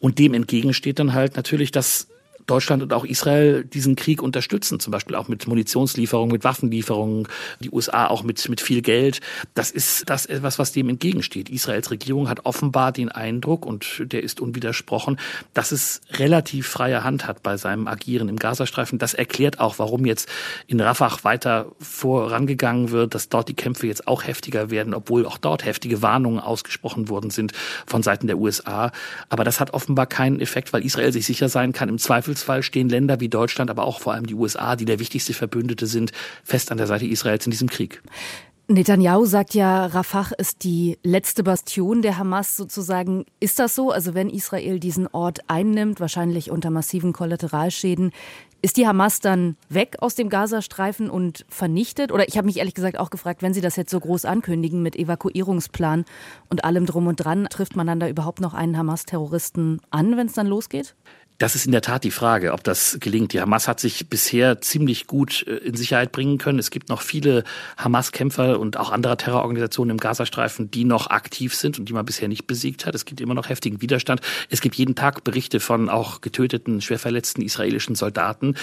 Und 0.00 0.18
dem 0.18 0.34
entgegensteht 0.34 0.98
dann 0.98 1.12
halt 1.12 1.36
natürlich, 1.36 1.72
dass 1.72 2.08
Deutschland 2.48 2.82
und 2.82 2.92
auch 2.92 3.04
Israel 3.04 3.64
diesen 3.64 3.94
Krieg 3.94 4.22
unterstützen, 4.22 4.80
zum 4.80 4.90
Beispiel 4.90 5.14
auch 5.14 5.28
mit 5.28 5.46
Munitionslieferungen, 5.46 6.32
mit 6.32 6.44
Waffenlieferungen, 6.44 7.28
die 7.60 7.70
USA 7.70 8.06
auch 8.06 8.22
mit, 8.22 8.48
mit 8.48 8.60
viel 8.60 8.82
Geld. 8.82 9.20
Das 9.54 9.70
ist 9.70 10.08
das 10.08 10.26
etwas, 10.26 10.58
was 10.58 10.72
dem 10.72 10.88
entgegensteht. 10.88 11.50
Israels 11.50 11.90
Regierung 11.90 12.28
hat 12.28 12.46
offenbar 12.46 12.92
den 12.92 13.10
Eindruck, 13.10 13.66
und 13.66 14.02
der 14.12 14.22
ist 14.22 14.40
unwidersprochen, 14.40 15.18
dass 15.54 15.72
es 15.72 16.00
relativ 16.12 16.66
freie 16.66 17.04
Hand 17.04 17.26
hat 17.26 17.42
bei 17.42 17.56
seinem 17.56 17.86
Agieren 17.86 18.28
im 18.28 18.36
Gazastreifen. 18.36 18.98
Das 18.98 19.14
erklärt 19.14 19.60
auch, 19.60 19.78
warum 19.78 20.06
jetzt 20.06 20.28
in 20.66 20.80
Rafah 20.80 21.18
weiter 21.22 21.72
vorangegangen 21.80 22.90
wird, 22.90 23.14
dass 23.14 23.28
dort 23.28 23.48
die 23.48 23.54
Kämpfe 23.54 23.86
jetzt 23.86 24.08
auch 24.08 24.26
heftiger 24.26 24.70
werden, 24.70 24.94
obwohl 24.94 25.26
auch 25.26 25.38
dort 25.38 25.64
heftige 25.64 26.02
Warnungen 26.02 26.40
ausgesprochen 26.40 27.08
worden 27.08 27.30
sind 27.30 27.52
von 27.86 28.02
Seiten 28.02 28.26
der 28.26 28.38
USA. 28.38 28.90
Aber 29.28 29.44
das 29.44 29.60
hat 29.60 29.74
offenbar 29.74 30.06
keinen 30.06 30.40
Effekt, 30.40 30.72
weil 30.72 30.84
Israel 30.84 31.12
sich 31.12 31.26
sicher 31.26 31.48
sein 31.48 31.72
kann, 31.72 31.88
im 31.88 31.98
Zweifel 31.98 32.37
Zweifelsfall 32.38 32.62
stehen 32.62 32.88
Länder 32.88 33.20
wie 33.20 33.28
Deutschland, 33.28 33.70
aber 33.70 33.84
auch 33.84 34.00
vor 34.00 34.12
allem 34.14 34.26
die 34.26 34.34
USA, 34.34 34.76
die 34.76 34.84
der 34.84 34.98
wichtigste 34.98 35.34
Verbündete 35.34 35.86
sind, 35.86 36.12
fest 36.44 36.70
an 36.70 36.78
der 36.78 36.86
Seite 36.86 37.06
Israels 37.06 37.46
in 37.46 37.50
diesem 37.50 37.68
Krieg. 37.68 38.02
Netanyahu 38.70 39.24
sagt 39.24 39.54
ja, 39.54 39.86
Rafah 39.86 40.32
ist 40.36 40.62
die 40.62 40.98
letzte 41.02 41.42
Bastion 41.42 42.02
der 42.02 42.18
Hamas 42.18 42.56
sozusagen. 42.56 43.24
Ist 43.40 43.58
das 43.58 43.74
so? 43.74 43.90
Also 43.90 44.12
wenn 44.12 44.28
Israel 44.28 44.78
diesen 44.78 45.06
Ort 45.06 45.38
einnimmt, 45.48 46.00
wahrscheinlich 46.00 46.50
unter 46.50 46.68
massiven 46.68 47.14
Kollateralschäden, 47.14 48.12
ist 48.60 48.76
die 48.76 48.86
Hamas 48.86 49.20
dann 49.20 49.56
weg 49.70 49.96
aus 50.00 50.16
dem 50.16 50.28
Gazastreifen 50.28 51.08
und 51.08 51.46
vernichtet? 51.48 52.12
Oder 52.12 52.28
ich 52.28 52.36
habe 52.36 52.46
mich 52.46 52.58
ehrlich 52.58 52.74
gesagt 52.74 52.98
auch 52.98 53.08
gefragt, 53.08 53.40
wenn 53.40 53.54
Sie 53.54 53.60
das 53.62 53.76
jetzt 53.76 53.90
so 53.90 54.00
groß 54.00 54.26
ankündigen 54.26 54.82
mit 54.82 54.96
Evakuierungsplan 54.96 56.04
und 56.50 56.64
allem 56.64 56.84
drum 56.84 57.06
und 57.06 57.16
dran, 57.16 57.46
trifft 57.48 57.74
man 57.76 57.86
dann 57.86 58.00
da 58.00 58.08
überhaupt 58.08 58.40
noch 58.40 58.52
einen 58.52 58.76
Hamas-Terroristen 58.76 59.80
an, 59.90 60.16
wenn 60.16 60.26
es 60.26 60.34
dann 60.34 60.46
losgeht? 60.46 60.94
Das 61.38 61.54
ist 61.54 61.66
in 61.66 61.72
der 61.72 61.82
Tat 61.82 62.02
die 62.02 62.10
Frage, 62.10 62.52
ob 62.52 62.64
das 62.64 62.98
gelingt. 63.00 63.32
Die 63.32 63.40
Hamas 63.40 63.68
hat 63.68 63.78
sich 63.78 64.08
bisher 64.08 64.60
ziemlich 64.60 65.06
gut 65.06 65.46
äh, 65.46 65.56
in 65.58 65.76
Sicherheit 65.76 66.10
bringen 66.10 66.36
können. 66.36 66.58
Es 66.58 66.70
gibt 66.70 66.88
noch 66.88 67.00
viele 67.00 67.44
Hamas-Kämpfer 67.76 68.58
und 68.58 68.76
auch 68.76 68.90
andere 68.90 69.16
Terrororganisationen 69.16 69.92
im 69.92 69.98
Gazastreifen, 69.98 70.70
die 70.72 70.84
noch 70.84 71.10
aktiv 71.10 71.54
sind 71.54 71.78
und 71.78 71.88
die 71.88 71.92
man 71.92 72.04
bisher 72.04 72.26
nicht 72.26 72.48
besiegt 72.48 72.86
hat. 72.86 72.94
Es 72.96 73.04
gibt 73.04 73.20
immer 73.20 73.34
noch 73.34 73.48
heftigen 73.48 73.80
Widerstand. 73.80 74.20
Es 74.50 74.60
gibt 74.60 74.74
jeden 74.74 74.96
Tag 74.96 75.22
Berichte 75.22 75.60
von 75.60 75.88
auch 75.88 76.20
getöteten, 76.20 76.80
schwer 76.80 76.98
verletzten 76.98 77.40
israelischen 77.40 77.94
Soldaten. 77.94 78.56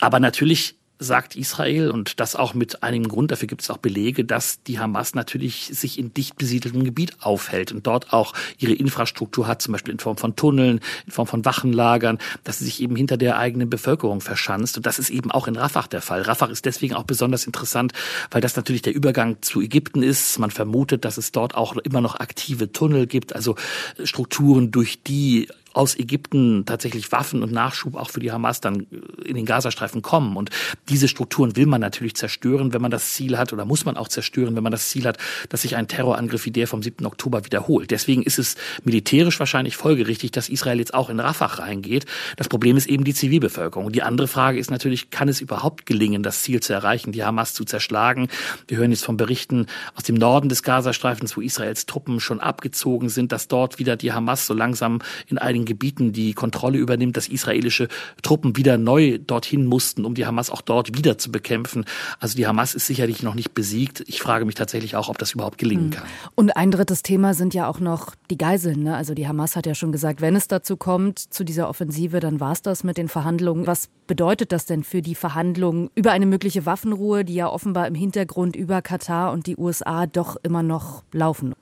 Aber 0.00 0.18
natürlich 0.18 0.74
sagt 0.98 1.36
Israel 1.36 1.90
und 1.90 2.20
das 2.20 2.36
auch 2.36 2.54
mit 2.54 2.82
einigem 2.82 3.08
Grund, 3.08 3.30
dafür 3.30 3.48
gibt 3.48 3.62
es 3.62 3.70
auch 3.70 3.76
Belege, 3.76 4.24
dass 4.24 4.62
die 4.62 4.78
Hamas 4.78 5.14
natürlich 5.14 5.70
sich 5.72 5.98
in 5.98 6.14
dicht 6.14 6.36
besiedeltem 6.36 6.84
Gebiet 6.84 7.16
aufhält 7.20 7.72
und 7.72 7.86
dort 7.86 8.12
auch 8.12 8.32
ihre 8.58 8.72
Infrastruktur 8.72 9.46
hat, 9.46 9.60
zum 9.62 9.72
Beispiel 9.72 9.92
in 9.92 9.98
Form 9.98 10.16
von 10.16 10.36
Tunneln, 10.36 10.80
in 11.04 11.12
Form 11.12 11.26
von 11.26 11.44
Wachenlagern, 11.44 12.18
dass 12.44 12.58
sie 12.58 12.64
sich 12.64 12.80
eben 12.80 12.96
hinter 12.96 13.16
der 13.16 13.38
eigenen 13.38 13.68
Bevölkerung 13.68 14.20
verschanzt. 14.20 14.76
Und 14.76 14.86
das 14.86 14.98
ist 14.98 15.10
eben 15.10 15.30
auch 15.30 15.48
in 15.48 15.56
Rafah 15.56 15.86
der 15.88 16.02
Fall. 16.02 16.22
Rafah 16.22 16.46
ist 16.46 16.64
deswegen 16.64 16.94
auch 16.94 17.04
besonders 17.04 17.46
interessant, 17.46 17.92
weil 18.30 18.40
das 18.40 18.56
natürlich 18.56 18.82
der 18.82 18.94
Übergang 18.94 19.42
zu 19.42 19.60
Ägypten 19.60 20.02
ist. 20.02 20.38
Man 20.38 20.50
vermutet, 20.50 21.04
dass 21.04 21.18
es 21.18 21.32
dort 21.32 21.54
auch 21.54 21.76
immer 21.76 22.00
noch 22.00 22.18
aktive 22.18 22.72
Tunnel 22.72 23.06
gibt, 23.06 23.34
also 23.34 23.56
Strukturen, 24.02 24.70
durch 24.70 25.02
die 25.02 25.48
aus 25.76 25.94
Ägypten 25.94 26.64
tatsächlich 26.64 27.12
Waffen 27.12 27.42
und 27.42 27.52
Nachschub 27.52 27.96
auch 27.96 28.08
für 28.08 28.20
die 28.20 28.32
Hamas 28.32 28.62
dann 28.62 28.86
in 29.24 29.36
den 29.36 29.44
Gazastreifen 29.44 30.00
kommen. 30.00 30.36
Und 30.36 30.48
diese 30.88 31.06
Strukturen 31.06 31.54
will 31.54 31.66
man 31.66 31.82
natürlich 31.82 32.14
zerstören, 32.14 32.72
wenn 32.72 32.80
man 32.80 32.90
das 32.90 33.12
Ziel 33.12 33.36
hat, 33.36 33.52
oder 33.52 33.66
muss 33.66 33.84
man 33.84 33.98
auch 33.98 34.08
zerstören, 34.08 34.56
wenn 34.56 34.62
man 34.62 34.72
das 34.72 34.88
Ziel 34.88 35.04
hat, 35.04 35.18
dass 35.50 35.62
sich 35.62 35.76
ein 35.76 35.86
Terrorangriff 35.86 36.46
wie 36.46 36.50
der 36.50 36.66
vom 36.66 36.82
7. 36.82 37.04
Oktober 37.04 37.44
wiederholt. 37.44 37.90
Deswegen 37.90 38.22
ist 38.22 38.38
es 38.38 38.56
militärisch 38.84 39.38
wahrscheinlich 39.38 39.76
folgerichtig, 39.76 40.30
dass 40.30 40.48
Israel 40.48 40.78
jetzt 40.78 40.94
auch 40.94 41.10
in 41.10 41.20
Rafah 41.20 41.44
reingeht. 41.44 42.06
Das 42.36 42.48
Problem 42.48 42.78
ist 42.78 42.86
eben 42.86 43.04
die 43.04 43.12
Zivilbevölkerung. 43.12 43.84
Und 43.84 43.94
die 43.94 44.02
andere 44.02 44.28
Frage 44.28 44.58
ist 44.58 44.70
natürlich, 44.70 45.10
kann 45.10 45.28
es 45.28 45.42
überhaupt 45.42 45.84
gelingen, 45.84 46.22
das 46.22 46.40
Ziel 46.40 46.60
zu 46.60 46.72
erreichen, 46.72 47.12
die 47.12 47.22
Hamas 47.22 47.52
zu 47.52 47.66
zerschlagen? 47.66 48.28
Wir 48.66 48.78
hören 48.78 48.92
jetzt 48.92 49.04
von 49.04 49.18
Berichten 49.18 49.66
aus 49.94 50.04
dem 50.04 50.16
Norden 50.16 50.48
des 50.48 50.62
Gazastreifens, 50.62 51.36
wo 51.36 51.42
Israels 51.42 51.84
Truppen 51.84 52.18
schon 52.18 52.40
abgezogen 52.40 53.10
sind, 53.10 53.30
dass 53.30 53.46
dort 53.46 53.78
wieder 53.78 53.96
die 53.96 54.14
Hamas 54.14 54.46
so 54.46 54.54
langsam 54.54 55.02
in 55.26 55.36
einigen 55.36 55.65
Gebieten 55.66 56.12
die 56.12 56.32
Kontrolle 56.32 56.78
übernimmt, 56.78 57.16
dass 57.16 57.28
israelische 57.28 57.88
Truppen 58.22 58.56
wieder 58.56 58.78
neu 58.78 59.18
dorthin 59.18 59.66
mussten, 59.66 60.04
um 60.04 60.14
die 60.14 60.24
Hamas 60.24 60.48
auch 60.50 60.62
dort 60.62 60.96
wieder 60.96 61.18
zu 61.18 61.30
bekämpfen. 61.30 61.84
Also 62.18 62.36
die 62.36 62.46
Hamas 62.46 62.74
ist 62.74 62.86
sicherlich 62.86 63.22
noch 63.22 63.34
nicht 63.34 63.52
besiegt. 63.52 64.02
Ich 64.06 64.22
frage 64.22 64.44
mich 64.44 64.54
tatsächlich 64.54 64.96
auch, 64.96 65.08
ob 65.08 65.18
das 65.18 65.32
überhaupt 65.32 65.58
gelingen 65.58 65.86
hm. 65.86 65.90
kann. 65.90 66.06
Und 66.34 66.56
ein 66.56 66.70
drittes 66.70 67.02
Thema 67.02 67.34
sind 67.34 67.52
ja 67.52 67.68
auch 67.68 67.80
noch 67.80 68.14
die 68.30 68.38
Geiseln. 68.38 68.84
Ne? 68.84 68.96
Also 68.96 69.14
die 69.14 69.28
Hamas 69.28 69.56
hat 69.56 69.66
ja 69.66 69.74
schon 69.74 69.92
gesagt, 69.92 70.20
wenn 70.20 70.36
es 70.36 70.48
dazu 70.48 70.76
kommt, 70.76 71.18
zu 71.18 71.44
dieser 71.44 71.68
Offensive, 71.68 72.20
dann 72.20 72.40
war 72.40 72.52
es 72.52 72.62
das 72.62 72.84
mit 72.84 72.96
den 72.96 73.08
Verhandlungen. 73.08 73.66
Was 73.66 73.88
bedeutet 74.06 74.52
das 74.52 74.66
denn 74.66 74.84
für 74.84 75.02
die 75.02 75.14
Verhandlungen 75.14 75.90
über 75.94 76.12
eine 76.12 76.26
mögliche 76.26 76.66
Waffenruhe, 76.66 77.24
die 77.24 77.34
ja 77.34 77.48
offenbar 77.48 77.86
im 77.86 77.94
Hintergrund 77.94 78.56
über 78.56 78.82
Katar 78.82 79.32
und 79.32 79.46
die 79.46 79.56
USA 79.56 80.06
doch 80.06 80.36
immer 80.42 80.62
noch 80.62 81.02
laufen? 81.12 81.54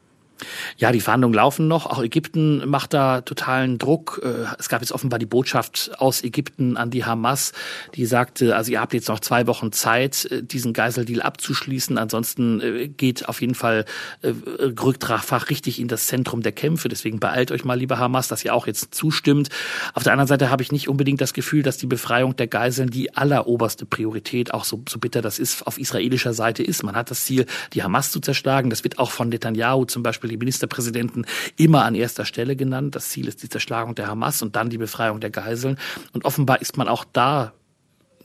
Ja, 0.77 0.93
die 0.93 1.01
Verhandlungen 1.01 1.35
laufen 1.35 1.69
noch. 1.69 1.87
Auch 1.87 2.03
Ägypten 2.03 2.69
macht 2.69 2.93
da 2.93 3.21
totalen 3.21 3.79
Druck. 3.79 4.21
Äh, 4.23 4.47
es 4.59 4.69
gab 4.69 4.81
jetzt 4.81 4.93
offenbar 4.93 5.19
die 5.19 5.27
Botschaft 5.27 5.93
aus 5.99 6.23
Ägypten 6.23 6.77
an 6.77 6.91
die 6.91 7.05
Hamas, 7.05 7.53
die 7.95 8.07
sagte, 8.07 8.57
also 8.57 8.73
ihr 8.73 8.81
habt 8.81 8.95
jetzt 8.95 9.09
noch 9.09 9.21
zwei 9.21 9.47
Wochen 9.47 9.73
Zeit, 9.73 10.27
äh, 10.27 10.43
diesen 10.43 10.73
Geiseldeal 10.73 11.23
abzuschließen. 11.23 11.99
Ansonsten 11.99 12.61
äh, 12.61 12.89
geht 12.89 13.29
auf 13.29 13.41
jeden 13.41 13.55
Fall 13.55 13.85
Rücktragfach 14.23 15.51
richtig 15.51 15.81
in 15.81 15.89
das 15.89 16.07
Zentrum 16.07 16.43
der 16.43 16.53
Kämpfe. 16.53 16.89
Deswegen 16.89 17.21
beeilt 17.21 17.51
euch 17.51 17.65
mal, 17.65 17.79
lieber 17.79 17.99
Hamas, 17.99 18.29
dass 18.29 18.45
ihr 18.45 18.55
auch 18.55 18.67
jetzt 18.67 18.95
zustimmt. 18.95 19.49
Auf 19.93 20.03
der 20.03 20.13
anderen 20.13 20.29
Seite 20.29 20.51
habe 20.51 20.63
ich 20.63 20.73
nicht 20.73 20.89
unbedingt 20.89 21.21
das 21.21 21.33
Gefühl, 21.33 21.63
dass 21.63 21.77
die 21.77 21.87
Befreiung 21.87 22.37
der 22.37 22.47
Geiseln 22.47 22.91
die 22.91 23.15
alleroberste 23.15 23.87
Priorität, 23.87 24.53
auch 24.53 24.65
so, 24.65 24.83
so 24.89 24.99
bitter 24.99 25.23
das 25.23 25.39
ist, 25.39 25.67
auf 25.67 25.79
israelischer 25.79 26.33
Seite 26.33 26.63
ist. 26.63 26.83
Man 26.83 26.97
hat 26.97 27.11
das 27.11 27.25
Ziel, 27.25 27.47
die 27.73 27.83
Hamas 27.83 28.11
zu 28.11 28.21
zerschlagen. 28.21 28.71
Das 28.71 28.85
wird 28.85 28.99
auch 28.99 29.11
von 29.11 29.29
Netanyahu 29.29 29.85
zum 29.85 30.03
Beispiel 30.03 30.24
die 30.29 30.37
Ministerpräsidenten 30.37 31.27
immer 31.57 31.85
an 31.85 31.95
erster 31.95 32.25
Stelle 32.25 32.57
genannt. 32.57 32.95
Das 32.95 33.09
Ziel 33.09 33.29
ist 33.29 33.43
die 33.43 33.49
Zerschlagung 33.49 33.95
der 33.95 34.07
Hamas 34.07 34.43
und 34.43 34.57
dann 34.57 34.71
die 34.71 34.79
Befreiung 34.79 35.21
der 35.21 35.31
Geiseln. 35.31 35.79
Und 36.13 36.25
offenbar 36.25 36.61
ist 36.61 36.77
man 36.77 36.89
auch 36.89 37.05
da 37.13 37.53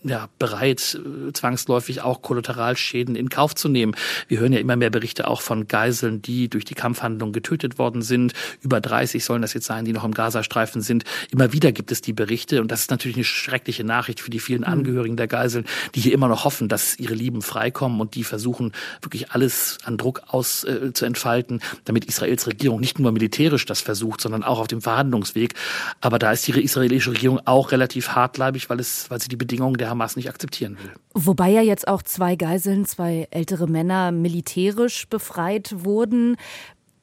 ja, 0.04 0.30
bereit, 0.40 0.98
äh, 0.98 1.34
zwangsläufig 1.34 2.02
auch 2.02 2.22
Kollateralschäden 2.22 3.16
in 3.16 3.30
Kauf 3.30 3.54
zu 3.54 3.68
nehmen. 3.68 3.96
Wir 4.28 4.40
hören 4.40 4.54
ja 4.54 4.60
immer 4.60 4.76
mehr 4.76 4.90
Berichte 4.90 5.28
auch 5.28 5.42
von 5.42 5.68
Geiseln, 5.68 6.22
die 6.22 6.50
durch 6.50 6.64
die 6.64 6.74
Kampfhandlung 6.74 7.34
getötet 7.34 7.78
worden 7.78 8.02
sind. 8.02 8.34
Über 8.62 8.80
30 8.80 9.26
sollen 9.26 9.42
das 9.42 9.54
jetzt 9.54 9.66
sein, 9.66 9.84
die 9.84 9.92
noch 9.92 10.06
im 10.06 10.14
Gazastreifen 10.14 10.82
sind. 10.82 11.04
Immer 11.32 11.52
wieder 11.52 11.74
gibt 11.74 11.92
es 11.92 12.02
die 12.02 12.14
Berichte 12.14 12.62
und 12.62 12.72
das 12.72 12.82
ist 12.82 12.92
natürlich 12.92 13.18
eine 13.18 13.26
schreckliche 13.26 13.84
Nachricht 13.84 14.22
für 14.22 14.30
die 14.30 14.40
vielen 14.40 14.66
hm. 14.66 14.72
Angehörigen 14.72 15.18
der 15.18 15.28
Geiseln, 15.28 15.66
die 15.96 16.00
hier 16.00 16.14
immer 16.14 16.30
noch 16.30 16.46
hoffen, 16.46 16.70
dass 16.70 16.98
ihre 16.98 17.14
Lieben 17.14 17.42
freikommen 17.42 18.00
und 18.00 18.16
die 18.16 18.24
versuchen 18.24 18.72
wirklich 19.02 19.32
alles 19.32 19.80
an 19.84 19.98
Druck 19.98 20.22
aus 20.28 20.64
äh, 20.64 20.94
zu 20.94 21.06
entfalten, 21.06 21.60
damit 21.84 22.06
Israels 22.06 22.48
Regierung 22.48 22.80
nicht 22.80 23.00
nur 23.00 23.12
militärisch 23.12 23.66
das 23.66 23.82
versucht, 23.82 24.22
sondern 24.22 24.44
auch 24.44 24.60
auf 24.60 24.68
dem 24.68 24.82
Verhandlungsweg. 24.82 25.56
Aber 26.00 26.20
da 26.20 26.32
ist 26.32 26.48
die 26.48 26.64
israelische 26.64 27.12
Regierung 27.12 27.42
auch 27.46 27.72
relativ 27.72 28.10
hartleibig, 28.10 28.70
weil 28.70 28.80
es, 28.80 29.10
weil 29.10 29.20
sie 29.20 29.28
die 29.28 29.36
Bedingungen 29.36 29.76
der 29.76 29.89
Hamas 29.90 30.16
nicht 30.16 30.30
akzeptieren 30.30 30.78
will. 30.82 30.92
Wobei 31.14 31.50
ja 31.50 31.62
jetzt 31.62 31.88
auch 31.88 32.02
zwei 32.04 32.36
Geiseln, 32.36 32.86
zwei 32.86 33.28
ältere 33.32 33.68
Männer 33.68 34.12
militärisch 34.12 35.08
befreit 35.08 35.84
wurden. 35.84 36.38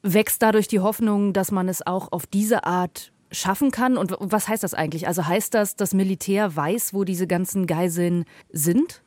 Wächst 0.03 0.41
dadurch 0.41 0.67
die 0.67 0.79
Hoffnung, 0.79 1.33
dass 1.33 1.51
man 1.51 1.67
es 1.67 1.85
auch 1.85 2.11
auf 2.11 2.25
diese 2.27 2.63
Art 2.65 3.11
schaffen 3.31 3.71
kann? 3.71 3.97
Und 3.97 4.15
was 4.19 4.47
heißt 4.47 4.63
das 4.63 4.73
eigentlich? 4.73 5.07
Also 5.07 5.25
heißt 5.25 5.53
das, 5.53 5.75
das 5.75 5.93
Militär 5.93 6.55
weiß, 6.55 6.93
wo 6.93 7.03
diese 7.03 7.27
ganzen 7.27 7.67
Geiseln 7.67 8.25
sind? 8.51 9.03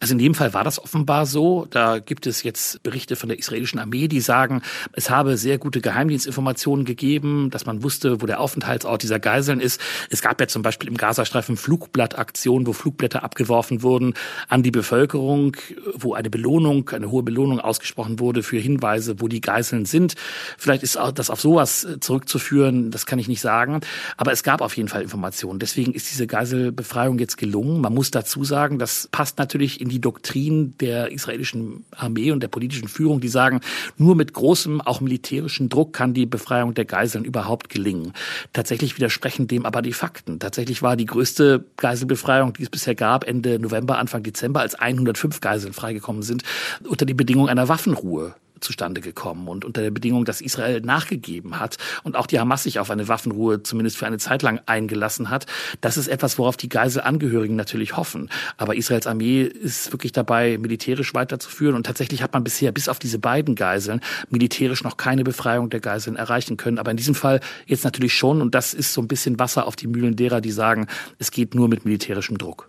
Also 0.00 0.12
in 0.12 0.18
dem 0.18 0.34
Fall 0.34 0.52
war 0.54 0.64
das 0.64 0.78
offenbar 0.78 1.24
so. 1.24 1.66
Da 1.70 1.98
gibt 1.98 2.26
es 2.26 2.42
jetzt 2.42 2.82
Berichte 2.82 3.16
von 3.16 3.30
der 3.30 3.38
israelischen 3.38 3.78
Armee, 3.78 4.06
die 4.06 4.20
sagen, 4.20 4.62
es 4.92 5.08
habe 5.08 5.36
sehr 5.36 5.58
gute 5.58 5.80
Geheimdienstinformationen 5.80 6.84
gegeben, 6.84 7.48
dass 7.50 7.64
man 7.64 7.82
wusste, 7.82 8.20
wo 8.20 8.26
der 8.26 8.38
Aufenthaltsort 8.38 9.02
dieser 9.02 9.18
Geiseln 9.18 9.60
ist. 9.60 9.80
Es 10.10 10.20
gab 10.20 10.40
ja 10.40 10.46
zum 10.46 10.62
Beispiel 10.62 10.88
im 10.88 10.96
Gazastreifen 10.96 11.56
Flugblattaktionen, 11.56 12.66
wo 12.66 12.74
Flugblätter 12.74 13.24
abgeworfen 13.24 13.82
wurden 13.82 14.14
an 14.48 14.62
die 14.62 14.70
Bevölkerung, 14.70 15.56
wo 15.94 16.14
eine 16.14 16.30
Belohnung, 16.30 16.88
eine 16.90 17.10
hohe 17.10 17.22
Belohnung 17.22 17.58
ausgesprochen 17.58 18.20
wurde 18.20 18.42
für 18.42 18.58
Hinweise, 18.58 19.20
wo 19.20 19.26
die 19.26 19.40
Geiseln 19.40 19.86
sind. 19.86 20.14
Vielleicht 20.58 20.82
ist 20.82 20.98
das 21.14 21.30
auf 21.30 21.40
sowas 21.40 21.86
zurückzuführen, 22.00 22.90
das 22.90 23.06
kann 23.06 23.18
ich 23.18 23.26
nicht 23.26 23.40
sagen. 23.40 23.80
Aber 24.16 24.32
es 24.32 24.42
gab 24.42 24.60
auf 24.60 24.76
jeden 24.76 24.88
Fall 24.88 25.02
Informationen. 25.02 25.58
Deswegen 25.58 25.92
ist 25.92 26.10
diese 26.10 26.26
Geiselbefreiung 26.26 27.18
jetzt 27.18 27.38
gelungen. 27.38 27.80
Man 27.80 27.94
muss 27.94 28.10
dazu 28.10 28.44
sagen, 28.44 28.78
das 28.78 29.08
passt 29.10 29.38
natürlich 29.38 29.67
in 29.76 29.88
die 29.88 30.00
Doktrin 30.00 30.74
der 30.78 31.12
israelischen 31.12 31.84
Armee 31.90 32.32
und 32.32 32.42
der 32.42 32.48
politischen 32.48 32.88
Führung, 32.88 33.20
die 33.20 33.28
sagen, 33.28 33.60
nur 33.96 34.16
mit 34.16 34.32
großem, 34.32 34.80
auch 34.80 35.00
militärischen 35.00 35.68
Druck 35.68 35.92
kann 35.92 36.14
die 36.14 36.26
Befreiung 36.26 36.74
der 36.74 36.84
Geiseln 36.84 37.24
überhaupt 37.24 37.68
gelingen. 37.68 38.12
Tatsächlich 38.52 38.96
widersprechen 38.96 39.46
dem 39.46 39.66
aber 39.66 39.82
die 39.82 39.92
Fakten. 39.92 40.38
Tatsächlich 40.38 40.82
war 40.82 40.96
die 40.96 41.06
größte 41.06 41.64
Geiselbefreiung, 41.76 42.54
die 42.54 42.62
es 42.62 42.70
bisher 42.70 42.94
gab, 42.94 43.24
Ende 43.24 43.58
November, 43.58 43.98
Anfang 43.98 44.22
Dezember, 44.22 44.60
als 44.60 44.74
105 44.74 45.40
Geiseln 45.40 45.72
freigekommen 45.72 46.22
sind, 46.22 46.42
unter 46.84 47.04
die 47.04 47.14
Bedingung 47.14 47.48
einer 47.48 47.68
Waffenruhe 47.68 48.34
zustande 48.60 49.00
gekommen 49.00 49.48
und 49.48 49.64
unter 49.64 49.82
der 49.82 49.90
Bedingung, 49.90 50.24
dass 50.24 50.40
Israel 50.40 50.80
nachgegeben 50.80 51.58
hat 51.58 51.76
und 52.02 52.16
auch 52.16 52.26
die 52.26 52.38
Hamas 52.40 52.62
sich 52.62 52.78
auf 52.78 52.90
eine 52.90 53.08
Waffenruhe 53.08 53.62
zumindest 53.62 53.96
für 53.96 54.06
eine 54.06 54.18
Zeit 54.18 54.42
lang 54.42 54.60
eingelassen 54.66 55.30
hat. 55.30 55.46
Das 55.80 55.96
ist 55.96 56.08
etwas, 56.08 56.38
worauf 56.38 56.56
die 56.56 56.68
Geiselangehörigen 56.68 57.56
natürlich 57.56 57.96
hoffen. 57.96 58.30
Aber 58.56 58.76
Israels 58.76 59.06
Armee 59.06 59.42
ist 59.42 59.92
wirklich 59.92 60.12
dabei, 60.12 60.58
militärisch 60.58 61.14
weiterzuführen 61.14 61.74
und 61.74 61.84
tatsächlich 61.84 62.22
hat 62.22 62.32
man 62.32 62.44
bisher 62.44 62.72
bis 62.72 62.88
auf 62.88 62.98
diese 62.98 63.18
beiden 63.18 63.54
Geiseln 63.54 64.00
militärisch 64.30 64.84
noch 64.84 64.96
keine 64.96 65.24
Befreiung 65.24 65.70
der 65.70 65.80
Geiseln 65.80 66.16
erreichen 66.16 66.56
können. 66.56 66.78
Aber 66.78 66.90
in 66.90 66.96
diesem 66.96 67.14
Fall 67.14 67.40
jetzt 67.66 67.84
natürlich 67.84 68.14
schon 68.14 68.42
und 68.42 68.54
das 68.54 68.74
ist 68.74 68.92
so 68.92 69.00
ein 69.00 69.08
bisschen 69.08 69.38
Wasser 69.38 69.66
auf 69.66 69.76
die 69.76 69.86
Mühlen 69.86 70.16
derer, 70.16 70.40
die 70.40 70.50
sagen, 70.50 70.86
es 71.18 71.30
geht 71.30 71.54
nur 71.54 71.68
mit 71.68 71.84
militärischem 71.84 72.38
Druck. 72.38 72.68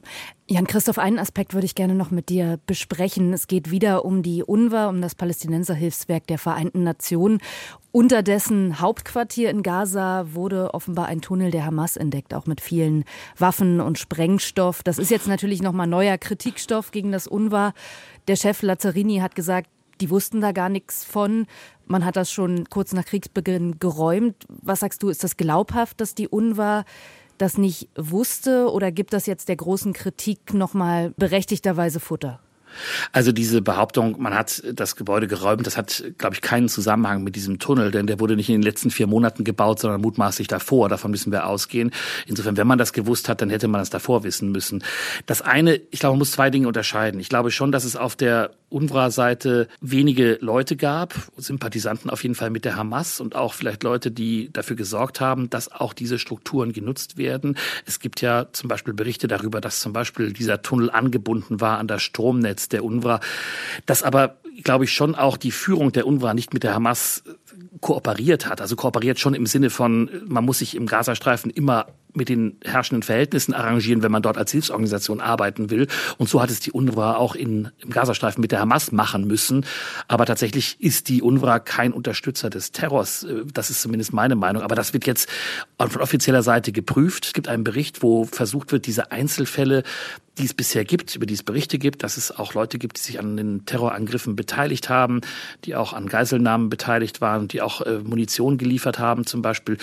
Jan-Christoph, 0.51 0.97
einen 0.97 1.19
Aspekt 1.19 1.53
würde 1.53 1.65
ich 1.65 1.75
gerne 1.75 1.93
noch 1.93 2.09
mit 2.09 2.29
dir 2.29 2.59
besprechen. 2.65 3.33
Es 3.33 3.45
geht 3.45 3.69
wieder 3.69 4.03
um 4.03 4.23
die 4.23 4.41
UNRWA, 4.41 4.89
um 4.89 4.99
das 4.99 5.13
Palästinenserhilfswerk 5.13 6.25
der 6.25 6.39
Vereinten 6.39 6.81
Nationen. 6.81 7.37
Unter 7.91 8.23
dessen 8.23 8.79
Hauptquartier 8.79 9.51
in 9.51 9.61
Gaza 9.61 10.33
wurde 10.33 10.73
offenbar 10.73 11.05
ein 11.05 11.21
Tunnel 11.21 11.51
der 11.51 11.67
Hamas 11.67 11.97
entdeckt, 11.97 12.33
auch 12.33 12.47
mit 12.47 12.61
vielen 12.61 13.05
Waffen 13.37 13.79
und 13.79 13.99
Sprengstoff. 13.99 14.81
Das 14.81 14.97
ist 14.97 15.11
jetzt 15.11 15.27
natürlich 15.27 15.61
nochmal 15.61 15.85
neuer 15.85 16.17
Kritikstoff 16.17 16.89
gegen 16.89 17.11
das 17.11 17.27
UNRWA. 17.27 17.73
Der 18.27 18.35
Chef 18.35 18.63
Lazzarini 18.63 19.19
hat 19.19 19.35
gesagt, 19.35 19.69
die 20.01 20.09
wussten 20.09 20.41
da 20.41 20.51
gar 20.51 20.69
nichts 20.69 21.03
von. 21.03 21.45
Man 21.85 22.05
hat 22.05 22.15
das 22.15 22.31
schon 22.31 22.65
kurz 22.71 22.93
nach 22.93 23.05
Kriegsbeginn 23.05 23.77
geräumt. 23.77 24.45
Was 24.47 24.79
sagst 24.79 25.03
du, 25.03 25.09
ist 25.09 25.23
das 25.23 25.37
glaubhaft, 25.37 26.01
dass 26.01 26.15
die 26.15 26.27
UNRWA 26.27 26.85
das 27.41 27.57
nicht 27.57 27.89
wusste 27.95 28.71
oder 28.71 28.91
gibt 28.91 29.13
das 29.13 29.25
jetzt 29.25 29.49
der 29.49 29.55
großen 29.55 29.93
Kritik 29.93 30.53
nochmal 30.53 31.13
berechtigterweise 31.17 31.99
Futter? 31.99 32.39
Also 33.11 33.31
diese 33.31 33.61
Behauptung, 33.61 34.21
man 34.21 34.33
hat 34.33 34.63
das 34.73 34.95
Gebäude 34.95 35.27
geräumt, 35.27 35.65
das 35.65 35.77
hat, 35.77 36.03
glaube 36.17 36.35
ich, 36.35 36.41
keinen 36.41 36.69
Zusammenhang 36.69 37.23
mit 37.23 37.35
diesem 37.35 37.59
Tunnel, 37.59 37.91
denn 37.91 38.07
der 38.07 38.19
wurde 38.19 38.35
nicht 38.35 38.49
in 38.49 38.55
den 38.55 38.61
letzten 38.61 38.91
vier 38.91 39.07
Monaten 39.07 39.43
gebaut, 39.43 39.79
sondern 39.79 40.01
mutmaßlich 40.01 40.47
davor. 40.47 40.89
Davon 40.89 41.11
müssen 41.11 41.31
wir 41.31 41.45
ausgehen. 41.47 41.91
Insofern, 42.25 42.57
wenn 42.57 42.67
man 42.67 42.77
das 42.77 42.93
gewusst 42.93 43.29
hat, 43.29 43.41
dann 43.41 43.49
hätte 43.49 43.67
man 43.67 43.81
das 43.81 43.89
davor 43.89 44.23
wissen 44.23 44.51
müssen. 44.51 44.83
Das 45.25 45.41
eine, 45.41 45.75
ich 45.91 45.99
glaube, 45.99 46.13
man 46.13 46.19
muss 46.19 46.31
zwei 46.31 46.49
Dinge 46.49 46.67
unterscheiden. 46.67 47.19
Ich 47.19 47.29
glaube 47.29 47.51
schon, 47.51 47.71
dass 47.71 47.83
es 47.83 47.95
auf 47.95 48.15
der 48.15 48.51
UNRWA-Seite 48.69 49.67
wenige 49.81 50.37
Leute 50.41 50.75
gab, 50.75 51.15
Sympathisanten 51.37 52.09
auf 52.09 52.23
jeden 52.23 52.35
Fall 52.35 52.49
mit 52.49 52.65
der 52.65 52.75
Hamas 52.75 53.19
und 53.19 53.35
auch 53.35 53.53
vielleicht 53.53 53.83
Leute, 53.83 54.11
die 54.11 54.51
dafür 54.53 54.75
gesorgt 54.75 55.19
haben, 55.19 55.49
dass 55.49 55.71
auch 55.71 55.93
diese 55.93 56.19
Strukturen 56.19 56.71
genutzt 56.71 57.17
werden. 57.17 57.57
Es 57.85 57.99
gibt 57.99 58.21
ja 58.21 58.47
zum 58.51 58.67
Beispiel 58.67 58.93
Berichte 58.93 59.27
darüber, 59.27 59.61
dass 59.61 59.79
zum 59.79 59.93
Beispiel 59.93 60.33
dieser 60.33 60.61
Tunnel 60.61 60.89
angebunden 60.91 61.61
war 61.61 61.79
an 61.79 61.87
das 61.87 62.03
Stromnetz 62.03 62.58
der 62.67 62.83
UNRWA, 62.83 63.19
dass 63.85 64.03
aber 64.03 64.37
glaube 64.63 64.85
ich, 64.85 64.93
schon 64.93 65.15
auch 65.15 65.37
die 65.37 65.51
Führung 65.51 65.91
der 65.91 66.07
UNRWA 66.07 66.33
nicht 66.33 66.53
mit 66.53 66.63
der 66.63 66.73
Hamas 66.73 67.23
kooperiert 67.81 68.47
hat. 68.47 68.61
Also 68.61 68.75
kooperiert 68.75 69.19
schon 69.19 69.33
im 69.33 69.45
Sinne 69.45 69.69
von, 69.69 70.09
man 70.27 70.45
muss 70.45 70.59
sich 70.59 70.75
im 70.75 70.85
Gazastreifen 70.85 71.51
immer 71.51 71.87
mit 72.13 72.27
den 72.27 72.57
herrschenden 72.63 73.03
Verhältnissen 73.03 73.53
arrangieren, 73.53 74.01
wenn 74.01 74.11
man 74.11 74.23
dort 74.23 74.37
als 74.37 74.51
Hilfsorganisation 74.51 75.21
arbeiten 75.21 75.69
will. 75.69 75.87
Und 76.17 76.27
so 76.27 76.41
hat 76.41 76.49
es 76.49 76.59
die 76.59 76.71
UNRWA 76.71 77.15
auch 77.15 77.35
in, 77.35 77.69
im 77.77 77.91
Gazastreifen 77.91 78.41
mit 78.41 78.51
der 78.51 78.59
Hamas 78.59 78.91
machen 78.91 79.27
müssen. 79.27 79.65
Aber 80.07 80.25
tatsächlich 80.25 80.81
ist 80.81 81.07
die 81.09 81.21
UNRWA 81.21 81.59
kein 81.59 81.93
Unterstützer 81.93 82.49
des 82.49 82.71
Terrors. 82.71 83.23
Äh, 83.23 83.43
das 83.53 83.69
ist 83.69 83.81
zumindest 83.81 84.11
meine 84.11 84.35
Meinung. 84.35 84.63
Aber 84.63 84.75
das 84.75 84.93
wird 84.93 85.05
jetzt 85.05 85.29
von 85.77 86.01
offizieller 86.01 86.41
Seite 86.41 86.71
geprüft. 86.71 87.25
Es 87.25 87.33
gibt 87.33 87.47
einen 87.47 87.63
Bericht, 87.63 88.01
wo 88.01 88.25
versucht 88.25 88.71
wird, 88.71 88.87
diese 88.87 89.11
Einzelfälle 89.11 89.83
die 90.39 90.45
es 90.45 90.53
bisher 90.53 90.85
gibt, 90.85 91.15
über 91.15 91.25
die 91.25 91.33
es 91.33 91.43
Berichte 91.43 91.77
gibt, 91.77 92.01
dass 92.03 92.17
es 92.17 92.31
auch 92.31 92.53
Leute 92.53 92.79
gibt, 92.79 92.97
die 92.97 93.01
sich 93.01 93.19
an 93.19 93.35
den 93.35 93.65
Terrorangriffen 93.65 94.35
beteiligt 94.49 94.89
haben, 94.89 95.21
die 95.65 95.75
auch 95.75 95.93
an 95.93 96.07
Geiselnahmen 96.07 96.69
beteiligt 96.69 97.21
waren, 97.21 97.47
die 97.47 97.61
auch 97.61 97.81
äh, 97.81 97.99
Munition 97.99 98.57
geliefert 98.57 98.97
haben 98.97 99.27
zum 99.27 99.43
Beispiel. 99.43 99.77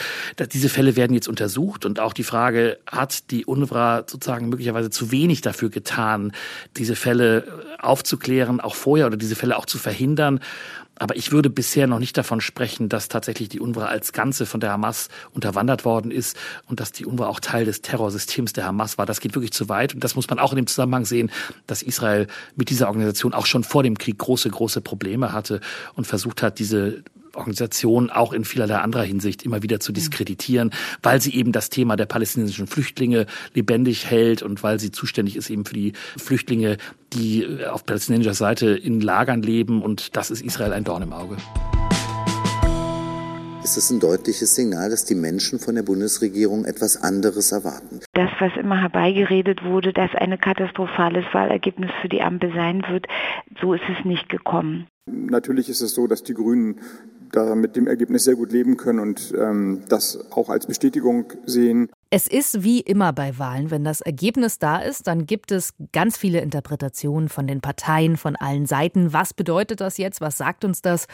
diese 0.52 0.68
Fälle 0.68 0.96
werden 0.96 1.14
jetzt 1.14 1.28
untersucht 1.28 1.84
und 1.84 2.00
auch 2.00 2.12
die 2.12 2.24
Frage, 2.24 2.78
hat 2.84 3.30
die 3.30 3.46
UNRWA 3.46 4.04
sozusagen 4.06 4.48
möglicherweise 4.48 4.90
zu 4.90 5.12
wenig 5.12 5.40
dafür 5.40 5.70
getan, 5.70 6.32
diese 6.76 6.96
Fälle 6.96 7.38
äh, 7.38 7.82
aufzuklären, 7.82 8.60
auch 8.60 8.74
vorher 8.74 9.06
oder 9.06 9.16
diese 9.16 9.36
Fälle 9.36 9.56
auch 9.56 9.66
zu 9.66 9.78
verhindern? 9.78 10.40
Aber 10.98 11.16
ich 11.16 11.32
würde 11.32 11.50
bisher 11.50 11.86
noch 11.86 11.98
nicht 11.98 12.16
davon 12.16 12.40
sprechen, 12.40 12.88
dass 12.88 13.08
tatsächlich 13.08 13.48
die 13.48 13.60
UNRWA 13.60 13.86
als 13.86 14.12
Ganze 14.12 14.46
von 14.46 14.60
der 14.60 14.72
Hamas 14.72 15.08
unterwandert 15.32 15.84
worden 15.84 16.10
ist 16.10 16.36
und 16.68 16.80
dass 16.80 16.92
die 16.92 17.04
UNRWA 17.04 17.26
auch 17.26 17.40
Teil 17.40 17.66
des 17.66 17.82
Terrorsystems 17.82 18.54
der 18.54 18.64
Hamas 18.64 18.96
war. 18.96 19.04
Das 19.04 19.20
geht 19.20 19.34
wirklich 19.34 19.52
zu 19.52 19.68
weit. 19.68 19.94
Und 19.94 20.04
das 20.04 20.14
muss 20.14 20.28
man 20.28 20.38
auch 20.38 20.52
in 20.52 20.56
dem 20.56 20.66
Zusammenhang 20.66 21.04
sehen, 21.04 21.30
dass 21.66 21.82
Israel 21.82 22.26
mit 22.54 22.70
dieser 22.70 22.88
Organisation 22.88 23.34
auch 23.34 23.46
schon 23.46 23.64
vor 23.64 23.82
dem 23.82 23.98
Krieg 23.98 24.18
große, 24.18 24.48
große 24.48 24.80
Probleme 24.80 25.32
hatte 25.32 25.60
und 25.94 26.06
versucht 26.06 26.42
hat, 26.42 26.58
diese 26.58 27.02
Organisation 27.36 28.10
auch 28.10 28.32
in 28.32 28.44
vielerlei 28.44 28.76
anderer 28.76 29.04
Hinsicht 29.04 29.42
immer 29.44 29.62
wieder 29.62 29.80
zu 29.80 29.92
diskreditieren, 29.92 30.70
weil 31.02 31.20
sie 31.20 31.34
eben 31.34 31.52
das 31.52 31.70
Thema 31.70 31.96
der 31.96 32.06
palästinensischen 32.06 32.66
Flüchtlinge 32.66 33.26
lebendig 33.54 34.06
hält 34.06 34.42
und 34.42 34.62
weil 34.62 34.80
sie 34.80 34.90
zuständig 34.90 35.36
ist 35.36 35.50
eben 35.50 35.64
für 35.64 35.74
die 35.74 35.92
Flüchtlinge, 36.16 36.76
die 37.12 37.46
auf 37.70 37.84
palästinensischer 37.84 38.34
Seite 38.34 38.68
in 38.68 39.00
Lagern 39.00 39.42
leben 39.42 39.82
und 39.82 40.16
das 40.16 40.30
ist 40.30 40.42
Israel 40.42 40.72
ein 40.72 40.84
Dorn 40.84 41.02
im 41.02 41.12
Auge. 41.12 41.36
Ist 43.66 43.76
es 43.76 43.90
ein 43.90 43.98
deutliches 43.98 44.54
Signal, 44.54 44.90
dass 44.90 45.04
die 45.04 45.16
Menschen 45.16 45.58
von 45.58 45.74
der 45.74 45.82
Bundesregierung 45.82 46.64
etwas 46.66 47.02
anderes 47.02 47.50
erwarten? 47.50 47.98
Das, 48.12 48.30
was 48.38 48.52
immer 48.56 48.80
herbeigeredet 48.80 49.64
wurde, 49.64 49.92
dass 49.92 50.10
ein 50.14 50.38
katastrophales 50.38 51.24
Wahlergebnis 51.32 51.90
für 52.00 52.08
die 52.08 52.22
Ampel 52.22 52.52
sein 52.54 52.84
wird, 52.88 53.08
so 53.60 53.74
ist 53.74 53.82
es 53.88 54.04
nicht 54.04 54.28
gekommen. 54.28 54.86
Natürlich 55.10 55.68
ist 55.68 55.80
es 55.80 55.96
so, 55.96 56.06
dass 56.06 56.22
die 56.22 56.34
Grünen 56.34 56.78
da 57.36 57.54
mit 57.54 57.76
dem 57.76 57.86
Ergebnis 57.86 58.24
sehr 58.24 58.34
gut 58.34 58.52
leben 58.52 58.76
können 58.76 58.98
und 58.98 59.32
ähm, 59.38 59.82
das 59.88 60.18
auch 60.32 60.48
als 60.48 60.66
Bestätigung 60.66 61.32
sehen. 61.44 61.90
Es 62.10 62.26
ist 62.26 62.62
wie 62.62 62.80
immer 62.80 63.12
bei 63.12 63.38
Wahlen, 63.38 63.70
wenn 63.70 63.84
das 63.84 64.00
Ergebnis 64.00 64.58
da 64.58 64.78
ist, 64.78 65.06
dann 65.06 65.26
gibt 65.26 65.52
es 65.52 65.74
ganz 65.92 66.16
viele 66.16 66.40
Interpretationen 66.40 67.28
von 67.28 67.46
den 67.46 67.60
Parteien, 67.60 68.16
von 68.16 68.36
allen 68.36 68.66
Seiten. 68.66 69.12
Was 69.12 69.34
bedeutet 69.34 69.80
das 69.80 69.98
jetzt? 69.98 70.20
Was 70.20 70.38
sagt 70.38 70.64
uns 70.64 70.82
das? 70.82 71.06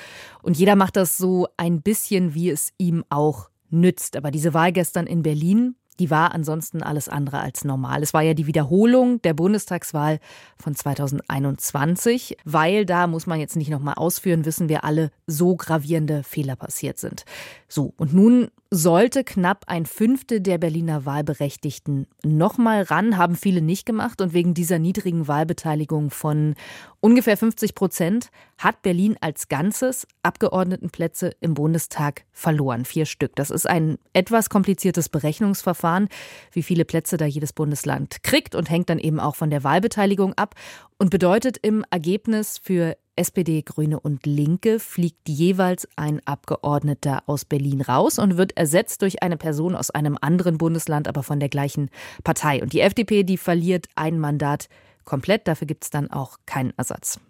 Und 0.43 0.57
jeder 0.57 0.77
macht 0.77 0.97
das 0.97 1.17
so 1.17 1.49
ein 1.57 1.83
bisschen, 1.83 2.35
wie 2.35 2.51
es 2.51 2.73
ihm 2.79 3.05
auch 3.09 3.49
nützt. 3.71 4.17
Aber 4.17 4.31
diese 4.31 4.55
Wahl 4.55 4.73
gestern 4.73 5.07
in 5.07 5.23
Berlin, 5.23 5.75
die 6.03 6.11
war 6.11 6.35
ansonsten 6.35 6.83
alles 6.83 7.09
andere 7.09 7.38
als 7.38 7.62
normal. 7.65 8.03
Es 8.03 8.12
war 8.12 8.23
ja 8.23 8.35
die 8.35 8.49
Wiederholung 8.49 9.23
der 9.23 9.35
Bundestagswahl 9.35 10.19
von 10.59 10.75
2021, 10.75 12.38
weil 12.45 12.85
da 12.85 13.07
muss 13.07 13.29
man 13.29 13.38
jetzt 13.38 13.55
nicht 13.55 13.71
nochmal 13.71 13.95
ausführen, 13.95 14.45
wissen 14.45 14.69
wir 14.69 14.83
alle, 14.83 15.12
so 15.29 15.55
gravierende 15.55 16.25
Fehler 16.25 16.57
passiert 16.57 16.99
sind. 16.99 17.25
So, 17.69 17.95
und 17.99 18.12
nun 18.12 18.49
sollte 18.75 19.23
knapp 19.23 19.65
ein 19.67 19.85
Fünftel 19.85 20.41
der 20.41 20.57
Berliner 20.57 21.05
Wahlberechtigten 21.05 22.07
nochmal 22.25 22.85
ran, 22.85 23.19
haben 23.19 23.37
viele 23.37 23.61
nicht 23.61 23.85
gemacht. 23.85 24.23
Und 24.23 24.33
wegen 24.33 24.55
dieser 24.55 24.79
niedrigen 24.79 25.29
Wahlbeteiligung 25.29 26.09
von 26.09 26.55
ungefähr 27.01 27.37
50 27.37 27.75
Prozent 27.75 28.31
hat 28.57 28.81
Berlin 28.81 29.19
als 29.21 29.49
Ganzes 29.49 30.07
Abgeordnetenplätze 30.23 31.33
im 31.41 31.53
Bundestag 31.53 32.25
verloren. 32.33 32.87
Vier 32.87 33.05
Stück. 33.05 33.37
Das 33.37 33.51
ist 33.51 33.69
ein 33.69 33.99
etwas 34.15 34.49
kompliziertes 34.49 35.11
Berechnungsverfahren, 35.11 36.09
wie 36.53 36.63
viele 36.63 36.87
Plätze 36.87 37.19
da 37.19 37.27
jedes 37.27 37.53
Bundesland 37.53 38.23
kriegt 38.23 38.55
und 38.55 38.71
hängt 38.71 38.89
dann 38.89 38.99
eben 38.99 39.21
auch 39.21 39.37
von 39.37 39.51
der 39.51 39.65
Wahlbeteiligung 39.65 40.33
ab 40.33 40.55
und 40.97 41.11
bedeutet 41.11 41.59
im 41.61 41.85
Ergebnis 41.91 42.57
für 42.57 42.97
SPD, 43.16 43.62
Grüne 43.62 44.01
und 44.01 44.25
Linke 44.27 44.79
fliegt 44.79 45.29
jeweils 45.29 45.87
ein 45.96 46.20
Abgeordneter 46.25 47.22
aus 47.27 47.44
Berlin 47.44 47.83
raus 47.83 48.18
und 48.18 48.37
wird 48.38 48.57
ersetzt 48.57 49.03
durch 49.03 49.22
eine 49.22 49.37
Person 49.37 49.75
aus 49.77 49.90
einem 49.90 50.16
anderen 50.20 50.59
Bundesland, 50.59 51.09
aber 51.09 51.22
von 51.22 51.38
der 51.38 51.48
gleichen 51.48 51.90
Partei. 52.25 52.62
Und 52.62 52.72
die 52.72 52.81
FDP, 52.81 53.22
die 53.22 53.37
verliert 53.37 53.87
ein 53.96 54.18
Mandat 54.18 54.68
komplett. 55.05 55.46
Dafür 55.46 55.66
gibt 55.66 55.85
es 55.85 55.90
dann 55.90 56.11
auch 56.11 56.38
keinen 56.46 56.72
Ersatz. 56.77 57.20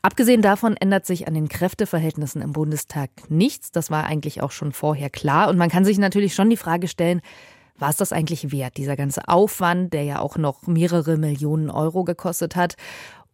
Abgesehen 0.00 0.42
davon 0.42 0.76
ändert 0.76 1.06
sich 1.06 1.26
an 1.26 1.34
den 1.34 1.48
Kräfteverhältnissen 1.48 2.42
im 2.42 2.52
Bundestag 2.52 3.10
nichts. 3.28 3.72
Das 3.72 3.90
war 3.90 4.04
eigentlich 4.04 4.42
auch 4.42 4.52
schon 4.52 4.72
vorher 4.72 5.10
klar. 5.10 5.48
Und 5.48 5.58
man 5.58 5.70
kann 5.70 5.84
sich 5.84 5.98
natürlich 5.98 6.34
schon 6.34 6.50
die 6.50 6.56
Frage 6.56 6.88
stellen, 6.88 7.20
war 7.78 7.90
es 7.90 7.96
das 7.96 8.12
eigentlich 8.12 8.52
wert, 8.52 8.76
dieser 8.76 8.96
ganze 8.96 9.26
Aufwand, 9.28 9.92
der 9.92 10.04
ja 10.04 10.20
auch 10.20 10.36
noch 10.36 10.66
mehrere 10.66 11.16
Millionen 11.16 11.70
Euro 11.70 12.04
gekostet 12.04 12.54
hat? 12.54 12.76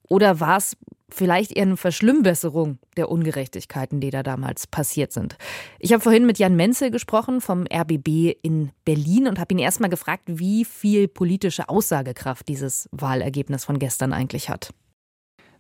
Oder 0.09 0.41
war 0.41 0.57
es 0.57 0.77
vielleicht 1.11 1.53
eher 1.57 1.63
eine 1.63 1.77
Verschlimmbesserung 1.77 2.79
der 2.97 3.11
Ungerechtigkeiten, 3.11 4.01
die 4.01 4.11
da 4.11 4.23
damals 4.23 4.67
passiert 4.67 5.13
sind? 5.13 5.37
Ich 5.79 5.93
habe 5.93 6.03
vorhin 6.03 6.27
mit 6.27 6.39
Jan 6.39 6.57
Menzel 6.57 6.91
gesprochen 6.91 7.41
vom 7.41 7.65
RBB 7.73 8.37
in 8.43 8.71
Berlin 8.85 9.29
und 9.29 9.39
habe 9.39 9.55
ihn 9.55 9.59
erstmal 9.59 9.91
gefragt, 9.91 10.25
wie 10.27 10.65
viel 10.65 11.09
politische 11.09 11.69
Aussagekraft 11.69 12.49
dieses 12.49 12.89
Wahlergebnis 12.93 13.65
von 13.65 13.79
gestern 13.79 14.13
eigentlich 14.13 14.49
hat. 14.51 14.73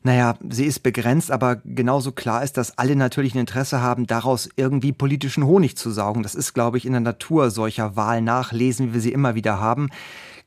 Naja, 0.02 0.36
sie 0.48 0.64
ist 0.64 0.80
begrenzt, 0.80 1.30
aber 1.32 1.56
genauso 1.56 2.12
klar 2.12 2.44
ist, 2.44 2.56
dass 2.56 2.78
alle 2.78 2.94
natürlich 2.94 3.34
ein 3.34 3.40
Interesse 3.40 3.80
haben, 3.80 4.06
daraus 4.06 4.48
irgendwie 4.56 4.92
politischen 4.92 5.44
Honig 5.44 5.76
zu 5.76 5.90
saugen. 5.90 6.22
Das 6.22 6.36
ist, 6.36 6.54
glaube 6.54 6.78
ich, 6.78 6.86
in 6.86 6.92
der 6.92 7.00
Natur 7.00 7.50
solcher 7.50 7.96
Wahlnachlesen, 7.96 8.88
wie 8.88 8.94
wir 8.94 9.00
sie 9.00 9.12
immer 9.12 9.34
wieder 9.34 9.60
haben. 9.60 9.90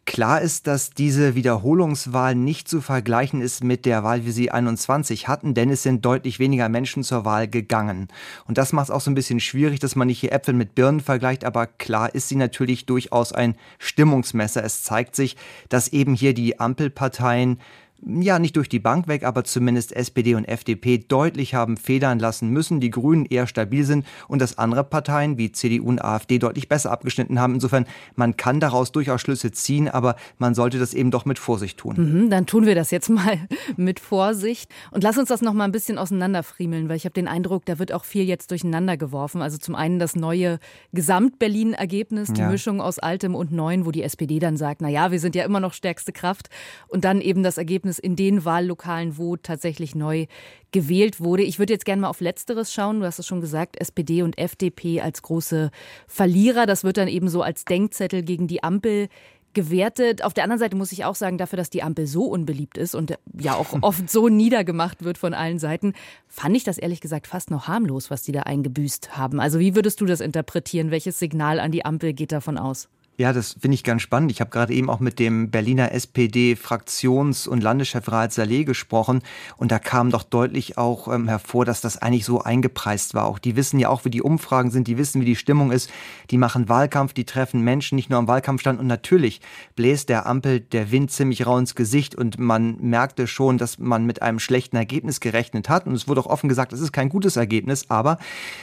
Klar 0.05 0.41
ist, 0.41 0.65
dass 0.65 0.89
diese 0.89 1.35
Wiederholungswahl 1.35 2.33
nicht 2.33 2.67
zu 2.67 2.81
vergleichen 2.81 3.39
ist 3.39 3.63
mit 3.63 3.85
der 3.85 4.03
Wahl, 4.03 4.25
wie 4.25 4.31
sie 4.31 4.49
21 4.49 5.27
hatten, 5.27 5.53
denn 5.53 5.69
es 5.69 5.83
sind 5.83 6.03
deutlich 6.03 6.39
weniger 6.39 6.69
Menschen 6.69 7.03
zur 7.03 7.23
Wahl 7.23 7.47
gegangen. 7.47 8.07
Und 8.45 8.57
das 8.57 8.73
macht 8.73 8.85
es 8.85 8.91
auch 8.91 8.99
so 8.99 9.11
ein 9.11 9.15
bisschen 9.15 9.39
schwierig, 9.39 9.79
dass 9.79 9.95
man 9.95 10.07
nicht 10.07 10.19
hier 10.19 10.31
Äpfel 10.31 10.55
mit 10.55 10.73
Birnen 10.73 11.01
vergleicht, 11.01 11.45
aber 11.45 11.67
klar 11.67 12.13
ist 12.15 12.29
sie 12.29 12.35
natürlich 12.35 12.87
durchaus 12.87 13.31
ein 13.31 13.55
Stimmungsmesser. 13.77 14.63
Es 14.63 14.81
zeigt 14.81 15.15
sich, 15.15 15.37
dass 15.69 15.89
eben 15.89 16.15
hier 16.15 16.33
die 16.33 16.59
Ampelparteien 16.59 17.59
ja 18.05 18.39
nicht 18.39 18.55
durch 18.55 18.69
die 18.69 18.79
Bank 18.79 19.07
weg, 19.07 19.23
aber 19.23 19.43
zumindest 19.43 19.95
SPD 19.95 20.35
und 20.35 20.45
FDP 20.45 20.97
deutlich 20.97 21.53
haben 21.53 21.77
federn 21.77 22.19
lassen 22.19 22.49
müssen, 22.49 22.79
die 22.79 22.89
Grünen 22.89 23.25
eher 23.25 23.47
stabil 23.47 23.83
sind 23.83 24.05
und 24.27 24.41
dass 24.41 24.57
andere 24.57 24.83
Parteien 24.83 25.37
wie 25.37 25.51
CDU 25.51 25.87
und 25.87 26.03
AfD 26.03 26.39
deutlich 26.39 26.67
besser 26.67 26.91
abgeschnitten 26.91 27.39
haben. 27.39 27.53
Insofern, 27.53 27.85
man 28.15 28.37
kann 28.37 28.59
daraus 28.59 28.91
durchaus 28.91 29.21
Schlüsse 29.21 29.51
ziehen, 29.51 29.87
aber 29.87 30.15
man 30.37 30.55
sollte 30.55 30.79
das 30.79 30.93
eben 30.93 31.11
doch 31.11 31.25
mit 31.25 31.39
Vorsicht 31.39 31.77
tun. 31.77 31.95
Mhm, 31.97 32.29
dann 32.29 32.45
tun 32.45 32.65
wir 32.65 32.75
das 32.75 32.91
jetzt 32.91 33.09
mal 33.09 33.37
mit 33.77 33.99
Vorsicht 33.99 34.71
und 34.91 35.03
lass 35.03 35.17
uns 35.17 35.29
das 35.29 35.41
noch 35.41 35.53
mal 35.53 35.65
ein 35.65 35.71
bisschen 35.71 35.97
auseinanderfriemeln, 35.97 36.89
weil 36.89 36.97
ich 36.97 37.05
habe 37.05 37.13
den 37.13 37.27
Eindruck, 37.27 37.65
da 37.65 37.79
wird 37.79 37.93
auch 37.93 38.03
viel 38.03 38.23
jetzt 38.23 38.51
durcheinander 38.51 38.97
geworfen. 38.97 39.41
Also 39.41 39.57
zum 39.57 39.75
einen 39.75 39.99
das 39.99 40.15
neue 40.15 40.59
Gesamt-Berlin-Ergebnis, 40.93 42.33
die 42.33 42.41
ja. 42.41 42.49
Mischung 42.49 42.81
aus 42.81 42.99
Altem 42.99 43.35
und 43.35 43.51
Neuen, 43.51 43.85
wo 43.85 43.91
die 43.91 44.03
SPD 44.03 44.39
dann 44.39 44.57
sagt, 44.57 44.81
na 44.81 44.89
ja, 44.89 45.11
wir 45.11 45.19
sind 45.19 45.35
ja 45.35 45.45
immer 45.45 45.59
noch 45.59 45.73
stärkste 45.73 46.11
Kraft 46.11 46.49
und 46.87 47.05
dann 47.05 47.21
eben 47.21 47.43
das 47.43 47.57
Ergebnis 47.57 47.90
in 47.99 48.15
den 48.15 48.45
Wahllokalen, 48.45 49.17
wo 49.17 49.37
tatsächlich 49.37 49.95
neu 49.95 50.25
gewählt 50.71 51.19
wurde. 51.19 51.43
Ich 51.43 51.59
würde 51.59 51.73
jetzt 51.73 51.85
gerne 51.85 52.01
mal 52.01 52.09
auf 52.09 52.21
Letzteres 52.21 52.73
schauen. 52.73 52.99
Du 52.99 53.05
hast 53.05 53.19
es 53.19 53.27
schon 53.27 53.41
gesagt, 53.41 53.79
SPD 53.79 54.23
und 54.23 54.37
FDP 54.37 55.01
als 55.01 55.21
große 55.21 55.71
Verlierer. 56.07 56.65
Das 56.65 56.83
wird 56.83 56.97
dann 56.97 57.07
eben 57.07 57.29
so 57.29 57.41
als 57.41 57.65
Denkzettel 57.65 58.23
gegen 58.23 58.47
die 58.47 58.63
Ampel 58.63 59.09
gewertet. 59.53 60.23
Auf 60.23 60.33
der 60.33 60.43
anderen 60.43 60.59
Seite 60.59 60.75
muss 60.75 60.91
ich 60.91 61.05
auch 61.05 61.15
sagen, 61.15 61.37
dafür, 61.37 61.57
dass 61.57 61.69
die 61.69 61.83
Ampel 61.83 62.07
so 62.07 62.23
unbeliebt 62.25 62.77
ist 62.77 62.95
und 62.95 63.17
ja 63.37 63.55
auch 63.55 63.73
oft 63.81 64.09
so 64.09 64.29
niedergemacht 64.29 65.03
wird 65.03 65.17
von 65.17 65.33
allen 65.33 65.59
Seiten, 65.59 65.93
fand 66.27 66.55
ich 66.55 66.63
das 66.63 66.77
ehrlich 66.77 67.01
gesagt 67.01 67.27
fast 67.27 67.51
noch 67.51 67.67
harmlos, 67.67 68.09
was 68.09 68.21
die 68.21 68.31
da 68.31 68.41
eingebüßt 68.41 69.17
haben. 69.17 69.39
Also 69.39 69.59
wie 69.59 69.75
würdest 69.75 70.01
du 70.01 70.05
das 70.05 70.21
interpretieren? 70.21 70.91
Welches 70.91 71.19
Signal 71.19 71.59
an 71.59 71.71
die 71.71 71.85
Ampel 71.85 72.13
geht 72.13 72.31
davon 72.31 72.57
aus? 72.57 72.89
Ja, 73.17 73.33
das 73.33 73.57
finde 73.59 73.75
ich 73.75 73.83
ganz 73.83 74.01
spannend. 74.01 74.31
Ich 74.31 74.39
habe 74.39 74.49
gerade 74.49 74.73
eben 74.73 74.89
auch 74.89 74.99
mit 74.99 75.19
dem 75.19 75.51
Berliner 75.51 75.91
SPD-Fraktions- 75.93 77.47
und 77.47 77.61
Landeschef 77.61 78.09
Raed 78.09 78.31
Saleh 78.31 78.63
gesprochen 78.63 79.21
und 79.57 79.71
da 79.71 79.79
kam 79.79 80.09
doch 80.09 80.23
deutlich 80.23 80.77
auch 80.77 81.13
ähm, 81.13 81.27
hervor, 81.27 81.65
dass 81.65 81.81
das 81.81 81.97
eigentlich 81.97 82.25
so 82.25 82.41
eingepreist 82.41 83.13
war. 83.13 83.25
Auch 83.25 83.37
die 83.37 83.55
wissen 83.57 83.79
ja 83.79 83.89
auch, 83.89 84.05
wie 84.05 84.09
die 84.09 84.21
Umfragen 84.21 84.71
sind, 84.71 84.87
die 84.87 84.97
wissen, 84.97 85.21
wie 85.21 85.25
die 85.25 85.35
Stimmung 85.35 85.71
ist. 85.71 85.91
Die 86.31 86.37
machen 86.37 86.69
Wahlkampf, 86.69 87.13
die 87.13 87.25
treffen 87.25 87.61
Menschen 87.61 87.97
nicht 87.97 88.09
nur 88.09 88.17
am 88.17 88.29
Wahlkampfstand 88.29 88.79
und 88.79 88.87
natürlich 88.87 89.41
bläst 89.75 90.07
der 90.09 90.25
Ampel 90.25 90.61
der 90.61 90.89
Wind 90.91 91.11
ziemlich 91.11 91.45
rau 91.45 91.57
ins 91.57 91.75
Gesicht 91.75 92.15
und 92.15 92.39
man 92.39 92.77
merkte 92.79 93.27
schon, 93.27 93.57
dass 93.57 93.77
man 93.77 94.05
mit 94.05 94.21
einem 94.21 94.39
schlechten 94.39 94.77
Ergebnis 94.77 95.19
gerechnet 95.19 95.67
hat 95.67 95.85
und 95.85 95.93
es 95.93 96.07
wurde 96.07 96.21
auch 96.21 96.27
offen 96.27 96.49
gesagt, 96.49 96.71
es 96.71 96.79
ist 96.79 96.93
kein 96.93 97.09
gutes 97.09 97.35
Ergebnis, 97.35 97.89
aber 97.89 98.17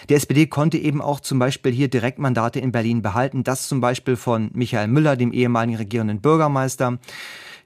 die 0.09 0.15
SPD 0.15 0.47
konnte 0.47 0.79
eben 0.79 1.03
auch 1.03 1.21
zum 1.21 1.39
Beispiel 1.39 1.71
hier 1.71 1.89
Direktmandate 1.89 2.59
in 2.59 2.73
Berlin 2.73 3.03
behalten, 3.03 3.45
das 3.45 3.69
zum 3.69 3.81
Beispiel 3.81 4.17
von 4.17 4.38
Michael 4.39 4.89
Müller, 4.89 5.17
dem 5.17 5.33
ehemaligen 5.33 5.77
regierenden 5.77 6.21
Bürgermeister. 6.21 6.99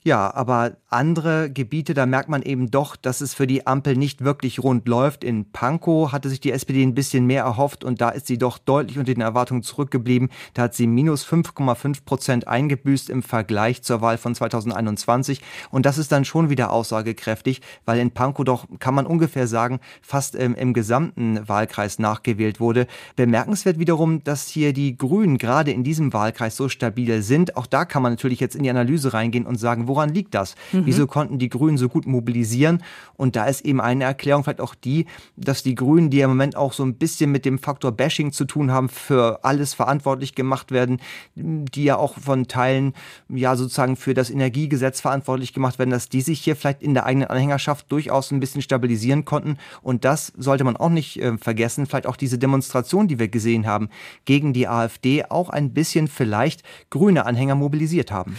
Ja, 0.05 0.33
aber 0.35 0.77
andere 0.93 1.51
Gebiete, 1.51 1.95
da 1.95 2.07
merkt 2.07 2.29
man 2.29 2.43
eben 2.43 2.71
doch, 2.71 2.97
dass 2.97 3.21
es 3.21 3.35
für 3.35 3.47
die 3.47 3.67
Ampel 3.67 3.97
nicht 3.97 4.23
wirklich 4.23 4.63
rund 4.63 4.87
läuft. 4.87 5.25
In 5.25 5.51
Pankow 5.51 6.13
hatte 6.13 6.29
sich 6.29 6.41
die 6.41 6.53
SPD 6.53 6.83
ein 6.83 6.95
bisschen 6.95 7.27
mehr 7.27 7.45
erhofft 7.45 7.85
und 7.85 8.01
da 8.01 8.11
ist 8.11 8.27
sie 8.27 8.39
doch 8.39 8.59
deutlich 8.59 8.99
unter 8.99 9.13
den 9.13 9.23
Erwartungen 9.23 9.63
zurückgeblieben. 9.63 10.31
Da 10.55 10.63
hat 10.63 10.75
sie 10.75 10.87
minus 10.87 11.27
5,5 11.27 12.05
Prozent 12.05 12.49
eingebüßt 12.49 13.11
im 13.11 13.23
Vergleich 13.23 13.83
zur 13.83 14.01
Wahl 14.01 14.19
von 14.19 14.35
2021 14.35 15.41
und 15.71 15.87
das 15.87 15.99
ist 15.99 16.13
dann 16.13 16.25
schon 16.25 16.51
wieder 16.51 16.71
aussagekräftig, 16.71 17.63
weil 17.85 17.99
in 17.99 18.11
Pankow 18.11 18.45
doch, 18.45 18.67
kann 18.79 18.95
man 18.95 19.07
ungefähr 19.07 19.47
sagen, 19.47 19.81
fast 20.03 20.35
ähm, 20.35 20.55
im 20.55 20.75
gesamten 20.75 21.49
Wahlkreis 21.49 21.99
nachgewählt 21.99 22.61
wurde. 22.61 22.87
Bemerkenswert 23.17 23.79
wiederum, 23.79 24.23
dass 24.25 24.49
hier 24.49 24.73
die 24.73 24.97
Grünen 24.97 25.39
gerade 25.39 25.71
in 25.71 25.85
diesem 25.85 26.13
Wahlkreis 26.13 26.57
so 26.57 26.69
stabil 26.69 27.23
sind. 27.23 27.57
Auch 27.57 27.67
da 27.67 27.85
kann 27.85 28.03
man 28.03 28.13
natürlich 28.13 28.41
jetzt 28.41 28.55
in 28.55 28.63
die 28.63 28.71
Analyse 28.71 29.13
reingehen 29.13 29.47
und 29.47 29.57
sagen, 29.57 29.89
woran 29.89 30.11
liegt 30.11 30.35
das? 30.35 30.55
Mhm. 30.73 30.82
Wieso 30.87 31.07
konnten 31.07 31.39
die 31.39 31.49
Grünen 31.49 31.79
so 31.79 31.89
gut 31.89 32.07
mobilisieren? 32.07 32.83
Und 33.15 33.37
da 33.37 33.47
ist 33.47 33.65
eben 33.65 33.81
eine 33.81 34.05
Erklärung 34.05 34.45
vielleicht 34.45 34.61
auch 34.61 34.75
die, 34.75 35.07
dass 35.37 35.63
die 35.63 35.75
Grünen, 35.75 36.11
die 36.11 36.21
im 36.21 36.31
Moment 36.31 36.57
auch 36.57 36.73
so 36.73 36.85
ein 36.85 36.95
bisschen 36.95 37.31
mit 37.31 37.45
dem 37.45 37.59
Faktor 37.59 37.93
Bashing 37.93 38.33
zu 38.33 38.45
tun 38.45 38.71
haben, 38.71 38.89
für 38.89 39.45
alles 39.45 39.75
verantwortlich 39.75 40.35
gemacht 40.35 40.71
werden, 40.71 41.01
die 41.35 41.85
ja 41.85 41.97
auch 41.97 42.19
von 42.19 42.49
Teilen 42.49 42.95
ja 43.29 43.57
sozusagen 43.57 43.97
für 43.97 44.15
das 44.15 44.31
Energiegesetz 44.31 45.01
verantwortlich 45.01 45.53
gemacht 45.53 45.79
werden, 45.79 45.91
dass 45.91 46.09
die 46.09 46.21
sich 46.21 46.41
hier 46.41 46.57
vielleicht 46.57 46.83
in 46.83 46.95
der 46.95 47.07
eigenen 47.07 47.29
Anhängerschaft 47.29 47.91
durchaus 47.91 48.31
ein 48.31 48.41
bisschen 48.41 48.63
stabilisieren 48.63 49.25
konnten. 49.25 49.59
Und 49.83 50.05
das 50.05 50.33
sollte 50.37 50.65
man 50.65 50.77
auch 50.77 50.91
nicht 50.91 51.21
äh, 51.21 51.37
vergessen. 51.39 51.87
Vielleicht 51.87 52.07
auch 52.07 52.17
diese 52.17 52.39
Demonstration, 52.39 53.09
die 53.09 53.19
wir 53.19 53.29
gesehen 53.29 53.67
haben, 53.67 53.89
gegen 54.25 54.53
die 54.53 54.69
AfD 54.69 55.25
auch 55.25 55.51
ein 55.51 55.73
bisschen 55.73 56.09
vielleicht 56.09 56.63
grüne 56.91 57.27
Anhänger 57.27 57.55
mobilisiert 57.55 58.11
haben. 58.11 58.37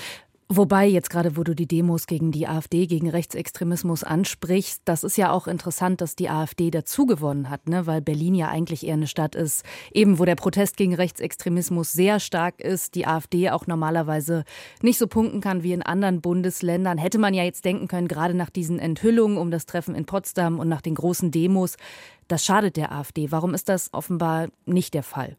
Wobei 0.49 0.85
jetzt 0.85 1.09
gerade, 1.09 1.37
wo 1.37 1.43
du 1.43 1.55
die 1.55 1.67
Demos 1.67 2.05
gegen 2.05 2.31
die 2.31 2.47
AfD, 2.47 2.85
gegen 2.85 3.09
Rechtsextremismus 3.09 4.03
ansprichst, 4.03 4.81
das 4.85 5.03
ist 5.03 5.17
ja 5.17 5.31
auch 5.31 5.47
interessant, 5.47 6.01
dass 6.01 6.15
die 6.15 6.29
AfD 6.29 6.69
dazugewonnen 6.69 7.49
hat, 7.49 7.69
ne? 7.69 7.87
weil 7.87 8.01
Berlin 8.01 8.35
ja 8.35 8.49
eigentlich 8.49 8.85
eher 8.85 8.95
eine 8.95 9.07
Stadt 9.07 9.35
ist, 9.35 9.63
eben 9.93 10.19
wo 10.19 10.25
der 10.25 10.35
Protest 10.35 10.75
gegen 10.75 10.95
Rechtsextremismus 10.95 11.93
sehr 11.93 12.19
stark 12.19 12.59
ist, 12.59 12.95
die 12.95 13.07
AfD 13.07 13.51
auch 13.51 13.67
normalerweise 13.67 14.43
nicht 14.81 14.97
so 14.97 15.07
punkten 15.07 15.39
kann 15.39 15.63
wie 15.63 15.73
in 15.73 15.81
anderen 15.81 16.21
Bundesländern. 16.21 16.97
Hätte 16.97 17.19
man 17.19 17.33
ja 17.33 17.43
jetzt 17.43 17.63
denken 17.63 17.87
können, 17.87 18.09
gerade 18.09 18.33
nach 18.33 18.49
diesen 18.49 18.79
Enthüllungen 18.79 19.37
um 19.37 19.49
das 19.49 19.65
Treffen 19.65 19.95
in 19.95 20.05
Potsdam 20.05 20.59
und 20.59 20.67
nach 20.67 20.81
den 20.81 20.95
großen 20.95 21.31
Demos, 21.31 21.77
das 22.27 22.43
schadet 22.43 22.75
der 22.75 22.91
AfD. 22.91 23.31
Warum 23.31 23.53
ist 23.53 23.69
das 23.69 23.93
offenbar 23.93 24.49
nicht 24.65 24.93
der 24.93 25.03
Fall? 25.03 25.37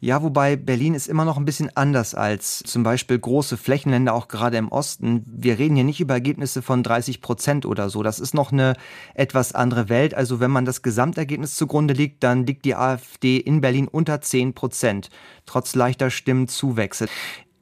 Ja, 0.00 0.22
wobei 0.22 0.56
Berlin 0.56 0.94
ist 0.94 1.06
immer 1.06 1.24
noch 1.24 1.36
ein 1.36 1.44
bisschen 1.44 1.74
anders 1.76 2.14
als 2.14 2.58
zum 2.58 2.82
Beispiel 2.82 3.18
große 3.18 3.56
Flächenländer, 3.56 4.14
auch 4.14 4.28
gerade 4.28 4.56
im 4.56 4.68
Osten. 4.68 5.22
Wir 5.26 5.58
reden 5.58 5.76
hier 5.76 5.84
nicht 5.84 6.00
über 6.00 6.14
Ergebnisse 6.14 6.62
von 6.62 6.82
30 6.82 7.20
Prozent 7.20 7.66
oder 7.66 7.88
so. 7.88 8.02
Das 8.02 8.18
ist 8.18 8.34
noch 8.34 8.52
eine 8.52 8.74
etwas 9.14 9.54
andere 9.54 9.88
Welt. 9.88 10.14
Also 10.14 10.40
wenn 10.40 10.50
man 10.50 10.64
das 10.64 10.82
Gesamtergebnis 10.82 11.54
zugrunde 11.54 11.94
liegt, 11.94 12.22
dann 12.22 12.46
liegt 12.46 12.64
die 12.64 12.74
AfD 12.74 13.38
in 13.38 13.60
Berlin 13.60 13.88
unter 13.88 14.20
10 14.20 14.54
Prozent, 14.54 15.08
trotz 15.46 15.74
leichter 15.74 16.10
Stimmenzuwächse. 16.10 17.06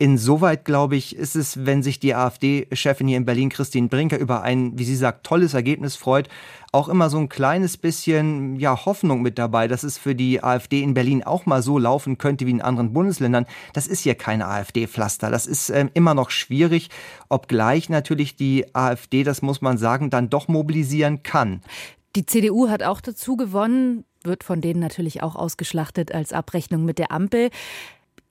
Insoweit, 0.02 0.64
glaube 0.64 0.96
ich, 0.96 1.14
ist 1.14 1.36
es, 1.36 1.64
wenn 1.64 1.84
sich 1.84 2.00
die 2.00 2.16
AfD-Chefin 2.16 3.06
hier 3.06 3.18
in 3.18 3.24
Berlin, 3.24 3.50
Christine 3.50 3.86
Brinker, 3.86 4.18
über 4.18 4.42
ein, 4.42 4.76
wie 4.76 4.82
sie 4.82 4.96
sagt, 4.96 5.24
tolles 5.24 5.54
Ergebnis 5.54 5.94
freut, 5.94 6.28
auch 6.72 6.88
immer 6.88 7.08
so 7.08 7.18
ein 7.18 7.28
kleines 7.28 7.76
bisschen 7.76 8.56
ja, 8.56 8.84
Hoffnung 8.84 9.22
mit 9.22 9.38
dabei, 9.38 9.68
dass 9.68 9.84
es 9.84 9.98
für 9.98 10.16
die 10.16 10.42
AfD 10.42 10.82
in 10.82 10.94
Berlin 10.94 11.22
auch 11.22 11.46
mal 11.46 11.62
so 11.62 11.78
laufen 11.78 12.18
könnte 12.18 12.46
wie 12.46 12.50
in 12.50 12.60
anderen 12.60 12.92
Bundesländern. 12.92 13.46
Das 13.74 13.86
ist 13.86 14.00
hier 14.00 14.16
keine 14.16 14.48
AfD-Pflaster. 14.48 15.30
Das 15.30 15.46
ist 15.46 15.70
ähm, 15.70 15.88
immer 15.94 16.14
noch 16.14 16.30
schwierig, 16.30 16.90
obgleich 17.28 17.88
natürlich 17.88 18.34
die 18.34 18.74
AfD, 18.74 19.22
das 19.22 19.40
muss 19.40 19.60
man 19.60 19.78
sagen, 19.78 20.10
dann 20.10 20.28
doch 20.28 20.48
mobilisieren 20.48 21.22
kann. 21.22 21.60
Die 22.16 22.26
CDU 22.26 22.68
hat 22.68 22.82
auch 22.82 23.00
dazu 23.00 23.36
gewonnen, 23.36 24.04
wird 24.24 24.42
von 24.42 24.60
denen 24.60 24.80
natürlich 24.80 25.22
auch 25.22 25.36
ausgeschlachtet 25.36 26.12
als 26.12 26.32
Abrechnung 26.32 26.84
mit 26.84 26.98
der 26.98 27.12
Ampel. 27.12 27.50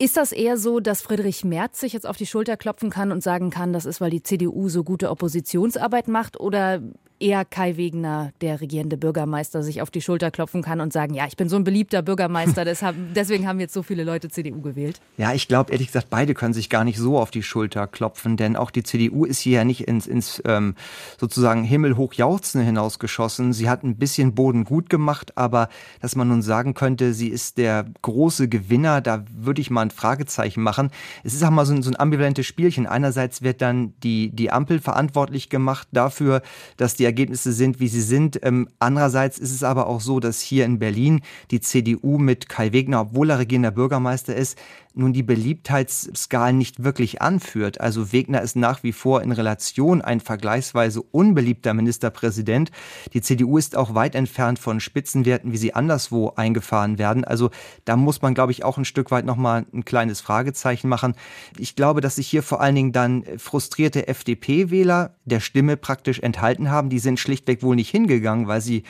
Ist 0.01 0.17
das 0.17 0.31
eher 0.31 0.57
so, 0.57 0.79
dass 0.79 1.03
Friedrich 1.03 1.43
Merz 1.43 1.79
sich 1.79 1.93
jetzt 1.93 2.07
auf 2.07 2.17
die 2.17 2.25
Schulter 2.25 2.57
klopfen 2.57 2.89
kann 2.89 3.11
und 3.11 3.21
sagen 3.21 3.51
kann, 3.51 3.71
das 3.71 3.85
ist, 3.85 4.01
weil 4.01 4.09
die 4.09 4.23
CDU 4.23 4.67
so 4.67 4.83
gute 4.83 5.11
Oppositionsarbeit 5.11 6.07
macht? 6.07 6.39
Oder 6.39 6.81
eher 7.21 7.45
Kai 7.45 7.77
Wegener, 7.77 8.31
der 8.41 8.61
regierende 8.61 8.97
Bürgermeister, 8.97 9.63
sich 9.63 9.81
auf 9.81 9.91
die 9.91 10.01
Schulter 10.01 10.31
klopfen 10.31 10.61
kann 10.61 10.81
und 10.81 10.91
sagen, 10.91 11.13
ja, 11.13 11.25
ich 11.27 11.37
bin 11.37 11.49
so 11.49 11.55
ein 11.55 11.63
beliebter 11.63 12.01
Bürgermeister, 12.01 12.65
deshalb, 12.65 12.95
deswegen 13.15 13.47
haben 13.47 13.59
jetzt 13.59 13.73
so 13.73 13.83
viele 13.83 14.03
Leute 14.03 14.29
CDU 14.29 14.61
gewählt? 14.61 14.99
Ja, 15.17 15.33
ich 15.33 15.47
glaube 15.47 15.71
ehrlich 15.71 15.87
gesagt, 15.87 16.09
beide 16.09 16.33
können 16.33 16.53
sich 16.53 16.69
gar 16.69 16.83
nicht 16.83 16.97
so 16.97 17.19
auf 17.19 17.31
die 17.31 17.43
Schulter 17.43 17.87
klopfen, 17.87 18.37
denn 18.37 18.55
auch 18.55 18.71
die 18.71 18.83
CDU 18.83 19.25
ist 19.25 19.39
hier 19.39 19.57
ja 19.57 19.63
nicht 19.63 19.87
ins, 19.87 20.07
ins 20.07 20.41
ähm, 20.45 20.75
sozusagen 21.19 21.63
himmelhoch 21.63 22.13
jauchzen 22.13 22.61
hinausgeschossen. 22.61 23.53
Sie 23.53 23.69
hat 23.69 23.83
ein 23.83 23.97
bisschen 23.97 24.33
Boden 24.33 24.63
gut 24.63 24.89
gemacht, 24.89 25.37
aber 25.37 25.69
dass 26.01 26.15
man 26.15 26.27
nun 26.27 26.41
sagen 26.41 26.73
könnte, 26.73 27.13
sie 27.13 27.27
ist 27.27 27.57
der 27.57 27.85
große 28.01 28.47
Gewinner, 28.47 29.01
da 29.01 29.23
würde 29.31 29.61
ich 29.61 29.69
mal 29.69 29.81
ein 29.81 29.91
Fragezeichen 29.91 30.61
machen. 30.61 30.89
Es 31.23 31.33
ist 31.33 31.43
auch 31.43 31.51
mal 31.51 31.65
so 31.65 31.73
ein, 31.73 31.83
so 31.83 31.91
ein 31.91 31.99
ambivalentes 31.99 32.45
Spielchen. 32.45 32.87
Einerseits 32.87 33.41
wird 33.41 33.61
dann 33.61 33.93
die, 34.01 34.31
die 34.31 34.51
Ampel 34.51 34.79
verantwortlich 34.79 35.49
gemacht 35.49 35.87
dafür, 35.91 36.41
dass 36.77 36.95
die 36.95 37.10
Ergebnisse 37.11 37.51
sind, 37.51 37.79
wie 37.79 37.87
sie 37.87 38.01
sind. 38.01 38.39
Ähm, 38.43 38.69
andererseits 38.79 39.37
ist 39.37 39.51
es 39.51 39.63
aber 39.63 39.87
auch 39.87 40.01
so, 40.01 40.19
dass 40.19 40.39
hier 40.41 40.65
in 40.65 40.79
Berlin 40.79 41.21
die 41.51 41.59
CDU 41.59 42.17
mit 42.17 42.49
Kai 42.49 42.71
Wegner, 42.71 43.01
obwohl 43.01 43.29
er 43.29 43.39
regierender 43.39 43.71
Bürgermeister 43.71 44.35
ist, 44.35 44.57
nun 44.93 45.13
die 45.13 45.23
Beliebtheitsskalen 45.23 46.57
nicht 46.57 46.83
wirklich 46.83 47.21
anführt. 47.21 47.79
Also 47.79 48.11
Wegner 48.11 48.41
ist 48.41 48.55
nach 48.55 48.83
wie 48.83 48.91
vor 48.91 49.21
in 49.21 49.31
Relation 49.31 50.01
ein 50.01 50.19
vergleichsweise 50.19 51.01
unbeliebter 51.01 51.73
Ministerpräsident. 51.73 52.71
Die 53.13 53.21
CDU 53.21 53.57
ist 53.57 53.77
auch 53.77 53.95
weit 53.95 54.15
entfernt 54.15 54.59
von 54.59 54.79
Spitzenwerten, 54.79 55.51
wie 55.51 55.57
sie 55.57 55.73
anderswo 55.73 56.33
eingefahren 56.35 56.97
werden. 56.97 57.23
Also 57.23 57.51
da 57.85 57.95
muss 57.95 58.21
man, 58.21 58.33
glaube 58.33 58.51
ich, 58.51 58.63
auch 58.63 58.77
ein 58.77 58.85
Stück 58.85 59.11
weit 59.11 59.25
nochmal 59.25 59.65
ein 59.73 59.85
kleines 59.85 60.21
Fragezeichen 60.21 60.89
machen. 60.89 61.15
Ich 61.57 61.75
glaube, 61.75 62.01
dass 62.01 62.15
sich 62.15 62.27
hier 62.27 62.43
vor 62.43 62.61
allen 62.61 62.75
Dingen 62.75 62.91
dann 62.91 63.23
frustrierte 63.37 64.07
FDP-Wähler 64.07 65.15
der 65.25 65.39
Stimme 65.39 65.77
praktisch 65.77 66.19
enthalten 66.19 66.69
haben. 66.69 66.89
Die 66.89 66.99
sind 66.99 67.19
schlichtweg 67.19 67.63
wohl 67.63 67.75
nicht 67.75 67.89
hingegangen, 67.89 68.47
weil 68.47 68.61
sie 68.61 68.83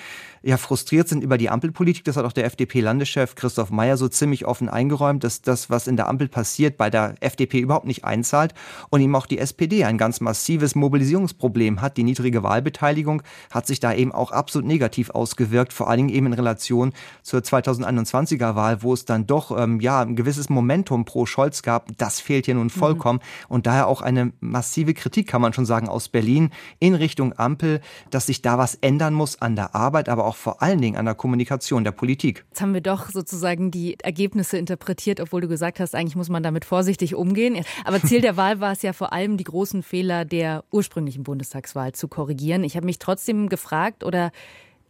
ja 0.43 0.57
frustriert 0.57 1.07
sind 1.07 1.23
über 1.23 1.37
die 1.37 1.49
Ampelpolitik. 1.49 2.03
Das 2.03 2.17
hat 2.17 2.25
auch 2.25 2.31
der 2.31 2.45
FDP-Landeschef 2.45 3.35
Christoph 3.35 3.69
Meyer 3.69 3.97
so 3.97 4.07
ziemlich 4.07 4.45
offen 4.45 4.69
eingeräumt, 4.69 5.23
dass 5.23 5.41
das, 5.41 5.69
was 5.69 5.87
in 5.91 5.97
der 5.97 6.07
Ampel 6.09 6.27
passiert, 6.27 6.77
bei 6.77 6.89
der 6.89 7.13
FDP 7.19 7.59
überhaupt 7.59 7.85
nicht 7.85 8.03
einzahlt 8.03 8.55
und 8.89 9.01
ihm 9.01 9.13
auch 9.15 9.27
die 9.27 9.37
SPD 9.37 9.83
ein 9.83 9.99
ganz 9.99 10.19
massives 10.19 10.73
Mobilisierungsproblem 10.73 11.81
hat. 11.81 11.97
Die 11.97 12.03
niedrige 12.03 12.41
Wahlbeteiligung 12.41 13.21
hat 13.51 13.67
sich 13.67 13.79
da 13.79 13.93
eben 13.93 14.11
auch 14.11 14.31
absolut 14.31 14.67
negativ 14.67 15.11
ausgewirkt, 15.11 15.73
vor 15.73 15.87
allen 15.87 15.97
Dingen 15.97 16.09
eben 16.09 16.25
in 16.25 16.33
Relation 16.33 16.93
zur 17.21 17.41
2021er 17.41 18.55
Wahl, 18.55 18.81
wo 18.81 18.93
es 18.93 19.05
dann 19.05 19.27
doch 19.27 19.55
ähm, 19.55 19.79
ja 19.79 20.01
ein 20.01 20.15
gewisses 20.15 20.49
Momentum 20.49 21.05
pro 21.05 21.27
Scholz 21.27 21.61
gab. 21.61 21.95
Das 21.99 22.19
fehlt 22.19 22.45
hier 22.45 22.55
nun 22.55 22.65
mhm. 22.65 22.71
vollkommen 22.71 23.19
mhm. 23.19 23.53
und 23.53 23.67
daher 23.67 23.87
auch 23.87 24.01
eine 24.01 24.33
massive 24.39 24.95
Kritik, 24.95 25.27
kann 25.27 25.41
man 25.41 25.53
schon 25.53 25.67
sagen, 25.67 25.87
aus 25.87 26.09
Berlin 26.09 26.49
in 26.79 26.95
Richtung 26.95 27.37
Ampel, 27.37 27.79
dass 28.09 28.25
sich 28.25 28.41
da 28.41 28.57
was 28.57 28.73
ändern 28.81 29.13
muss 29.13 29.39
an 29.39 29.55
der 29.55 29.75
Arbeit, 29.75 30.09
aber 30.09 30.25
auch 30.25 30.31
auch 30.31 30.37
vor 30.37 30.61
allen 30.61 30.79
Dingen 30.79 30.95
an 30.95 31.03
der 31.03 31.13
Kommunikation 31.13 31.83
der 31.83 31.91
Politik. 31.91 32.45
Jetzt 32.51 32.61
haben 32.61 32.73
wir 32.73 32.79
doch 32.79 33.09
sozusagen 33.11 33.69
die 33.69 33.99
Ergebnisse 33.99 34.57
interpretiert, 34.57 35.19
obwohl 35.19 35.41
du 35.41 35.49
gesagt 35.49 35.80
hast, 35.80 35.80
eigentlich 35.95 36.15
muss 36.15 36.29
man 36.29 36.43
damit 36.43 36.65
vorsichtig 36.65 37.15
umgehen. 37.15 37.63
Aber 37.83 38.01
Ziel 38.01 38.21
der 38.21 38.37
Wahl 38.37 38.59
war 38.59 38.71
es 38.71 38.81
ja 38.81 38.93
vor 38.93 39.13
allem, 39.13 39.37
die 39.37 39.43
großen 39.43 39.83
Fehler 39.83 40.25
der 40.25 40.63
ursprünglichen 40.71 41.23
Bundestagswahl 41.23 41.93
zu 41.93 42.07
korrigieren. 42.07 42.63
Ich 42.63 42.75
habe 42.75 42.85
mich 42.85 42.99
trotzdem 42.99 43.49
gefragt 43.49 44.03
oder 44.03 44.31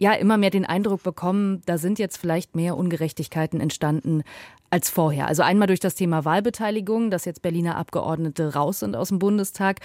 ja 0.02 0.14
immer 0.14 0.38
mehr 0.38 0.50
den 0.50 0.66
Eindruck 0.66 1.04
bekommen, 1.04 1.62
da 1.68 1.78
sind 1.78 2.00
jetzt 2.00 2.18
vielleicht 2.18 2.56
mehr 2.56 2.76
Ungerechtigkeiten 2.76 3.60
entstanden 3.60 4.24
als 4.72 4.90
vorher. 4.90 5.28
Also 5.28 5.44
einmal 5.44 5.68
durch 5.68 5.80
das 5.80 5.94
Thema 5.94 6.26
Wahlbeteiligung, 6.26 7.12
dass 7.12 7.26
jetzt 7.26 7.44
Berliner 7.44 7.78
Abgeordnete 7.78 8.56
raus 8.56 8.80
sind 8.80 8.96
aus 8.96 9.10
dem 9.10 9.20
Bundestag, 9.20 9.80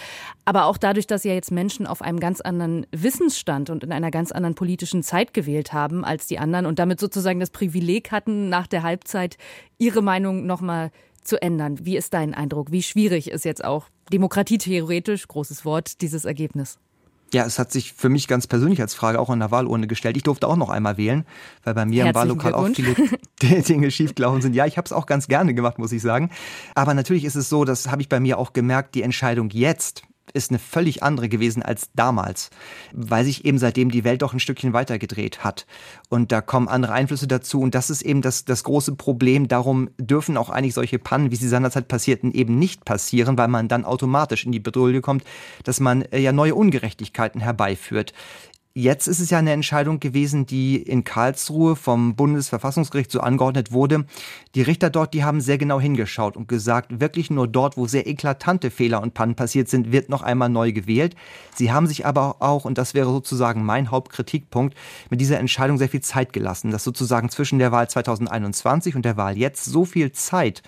aber 0.46 0.64
auch 0.64 0.78
dadurch, 0.78 1.06
dass 1.06 1.24
ja 1.24 1.34
jetzt 1.34 1.50
Menschen 1.50 1.86
auf 1.86 2.00
einem 2.00 2.18
ganz 2.18 2.40
anderen 2.40 2.86
Wissensstand 2.92 3.68
und 3.68 3.84
in 3.84 3.92
einer 3.92 4.10
ganz 4.10 4.32
anderen 4.32 4.54
politischen 4.54 5.02
Zeit 5.02 5.34
gewählt 5.34 5.74
haben 5.74 6.02
als 6.02 6.26
die 6.26 6.38
anderen 6.38 6.64
und 6.64 6.78
damit 6.78 6.98
sozusagen 6.98 7.38
das 7.38 7.50
Privileg 7.50 8.10
hatten, 8.10 8.48
nach 8.48 8.66
der 8.66 8.84
Halbzeit 8.84 9.36
ihre 9.76 10.00
Meinung 10.00 10.46
nochmal 10.46 10.92
zu 11.20 11.42
ändern. 11.42 11.84
Wie 11.84 11.98
ist 11.98 12.14
dein 12.14 12.32
Eindruck? 12.32 12.72
Wie 12.72 12.82
schwierig 12.82 13.30
ist 13.30 13.44
jetzt 13.44 13.62
auch 13.62 13.90
demokratietheoretisch, 14.10 15.28
großes 15.28 15.66
Wort, 15.66 16.00
dieses 16.00 16.24
Ergebnis? 16.24 16.78
Ja, 17.32 17.44
es 17.44 17.58
hat 17.58 17.72
sich 17.72 17.92
für 17.92 18.08
mich 18.08 18.28
ganz 18.28 18.46
persönlich 18.46 18.80
als 18.80 18.94
Frage 18.94 19.18
auch 19.18 19.30
an 19.30 19.40
der 19.40 19.50
Wahlurne 19.50 19.88
gestellt. 19.88 20.16
Ich 20.16 20.22
durfte 20.22 20.46
auch 20.46 20.56
noch 20.56 20.70
einmal 20.70 20.96
wählen, 20.96 21.26
weil 21.64 21.74
bei 21.74 21.84
mir 21.84 22.06
im 22.06 22.14
Wahllokal 22.14 22.54
auch 22.54 22.68
viele 22.68 22.94
Dinge 23.42 23.90
schiefgelaufen 23.90 24.42
sind. 24.42 24.54
Ja, 24.54 24.64
ich 24.64 24.76
habe 24.76 24.86
es 24.86 24.92
auch 24.92 25.06
ganz 25.06 25.26
gerne 25.26 25.52
gemacht, 25.52 25.78
muss 25.78 25.90
ich 25.92 26.02
sagen. 26.02 26.30
Aber 26.74 26.94
natürlich 26.94 27.24
ist 27.24 27.34
es 27.34 27.48
so, 27.48 27.64
das 27.64 27.90
habe 27.90 28.00
ich 28.00 28.08
bei 28.08 28.20
mir 28.20 28.38
auch 28.38 28.52
gemerkt, 28.52 28.94
die 28.94 29.02
Entscheidung 29.02 29.50
jetzt 29.50 30.05
ist 30.32 30.50
eine 30.50 30.58
völlig 30.58 31.02
andere 31.02 31.28
gewesen 31.28 31.62
als 31.62 31.90
damals, 31.94 32.50
weil 32.92 33.24
sich 33.24 33.44
eben 33.44 33.58
seitdem 33.58 33.90
die 33.90 34.04
Welt 34.04 34.22
doch 34.22 34.32
ein 34.32 34.40
Stückchen 34.40 34.72
weitergedreht 34.72 35.44
hat. 35.44 35.66
Und 36.08 36.32
da 36.32 36.40
kommen 36.40 36.68
andere 36.68 36.92
Einflüsse 36.92 37.26
dazu. 37.26 37.60
Und 37.60 37.74
das 37.74 37.90
ist 37.90 38.02
eben 38.02 38.22
das, 38.22 38.44
das 38.44 38.64
große 38.64 38.94
Problem. 38.96 39.48
Darum 39.48 39.90
dürfen 39.98 40.36
auch 40.36 40.50
eigentlich 40.50 40.74
solche 40.74 40.98
Pannen, 40.98 41.30
wie 41.30 41.36
sie 41.36 41.48
seinerzeit 41.48 41.88
passierten, 41.88 42.32
eben 42.32 42.58
nicht 42.58 42.84
passieren, 42.84 43.38
weil 43.38 43.48
man 43.48 43.68
dann 43.68 43.84
automatisch 43.84 44.44
in 44.44 44.52
die 44.52 44.60
Bedrohung 44.60 45.02
kommt, 45.02 45.24
dass 45.64 45.80
man 45.80 46.02
äh, 46.02 46.18
ja 46.18 46.32
neue 46.32 46.54
Ungerechtigkeiten 46.54 47.40
herbeiführt. 47.40 48.12
Jetzt 48.78 49.06
ist 49.06 49.20
es 49.20 49.30
ja 49.30 49.38
eine 49.38 49.52
Entscheidung 49.52 50.00
gewesen, 50.00 50.44
die 50.44 50.76
in 50.76 51.02
Karlsruhe 51.02 51.76
vom 51.76 52.14
Bundesverfassungsgericht 52.14 53.10
so 53.10 53.20
angeordnet 53.20 53.72
wurde. 53.72 54.04
Die 54.54 54.60
Richter 54.60 54.90
dort, 54.90 55.14
die 55.14 55.24
haben 55.24 55.40
sehr 55.40 55.56
genau 55.56 55.80
hingeschaut 55.80 56.36
und 56.36 56.46
gesagt, 56.46 57.00
wirklich 57.00 57.30
nur 57.30 57.48
dort, 57.48 57.78
wo 57.78 57.86
sehr 57.86 58.06
eklatante 58.06 58.70
Fehler 58.70 59.00
und 59.00 59.14
Pannen 59.14 59.34
passiert 59.34 59.70
sind, 59.70 59.92
wird 59.92 60.10
noch 60.10 60.20
einmal 60.20 60.50
neu 60.50 60.72
gewählt. 60.72 61.16
Sie 61.54 61.72
haben 61.72 61.86
sich 61.86 62.04
aber 62.04 62.36
auch, 62.40 62.66
und 62.66 62.76
das 62.76 62.92
wäre 62.92 63.08
sozusagen 63.08 63.64
mein 63.64 63.90
Hauptkritikpunkt, 63.90 64.76
mit 65.08 65.22
dieser 65.22 65.38
Entscheidung 65.38 65.78
sehr 65.78 65.88
viel 65.88 66.02
Zeit 66.02 66.34
gelassen, 66.34 66.70
dass 66.70 66.84
sozusagen 66.84 67.30
zwischen 67.30 67.58
der 67.58 67.72
Wahl 67.72 67.88
2021 67.88 68.94
und 68.94 69.06
der 69.06 69.16
Wahl 69.16 69.38
jetzt 69.38 69.64
so 69.64 69.86
viel 69.86 70.12
Zeit 70.12 70.62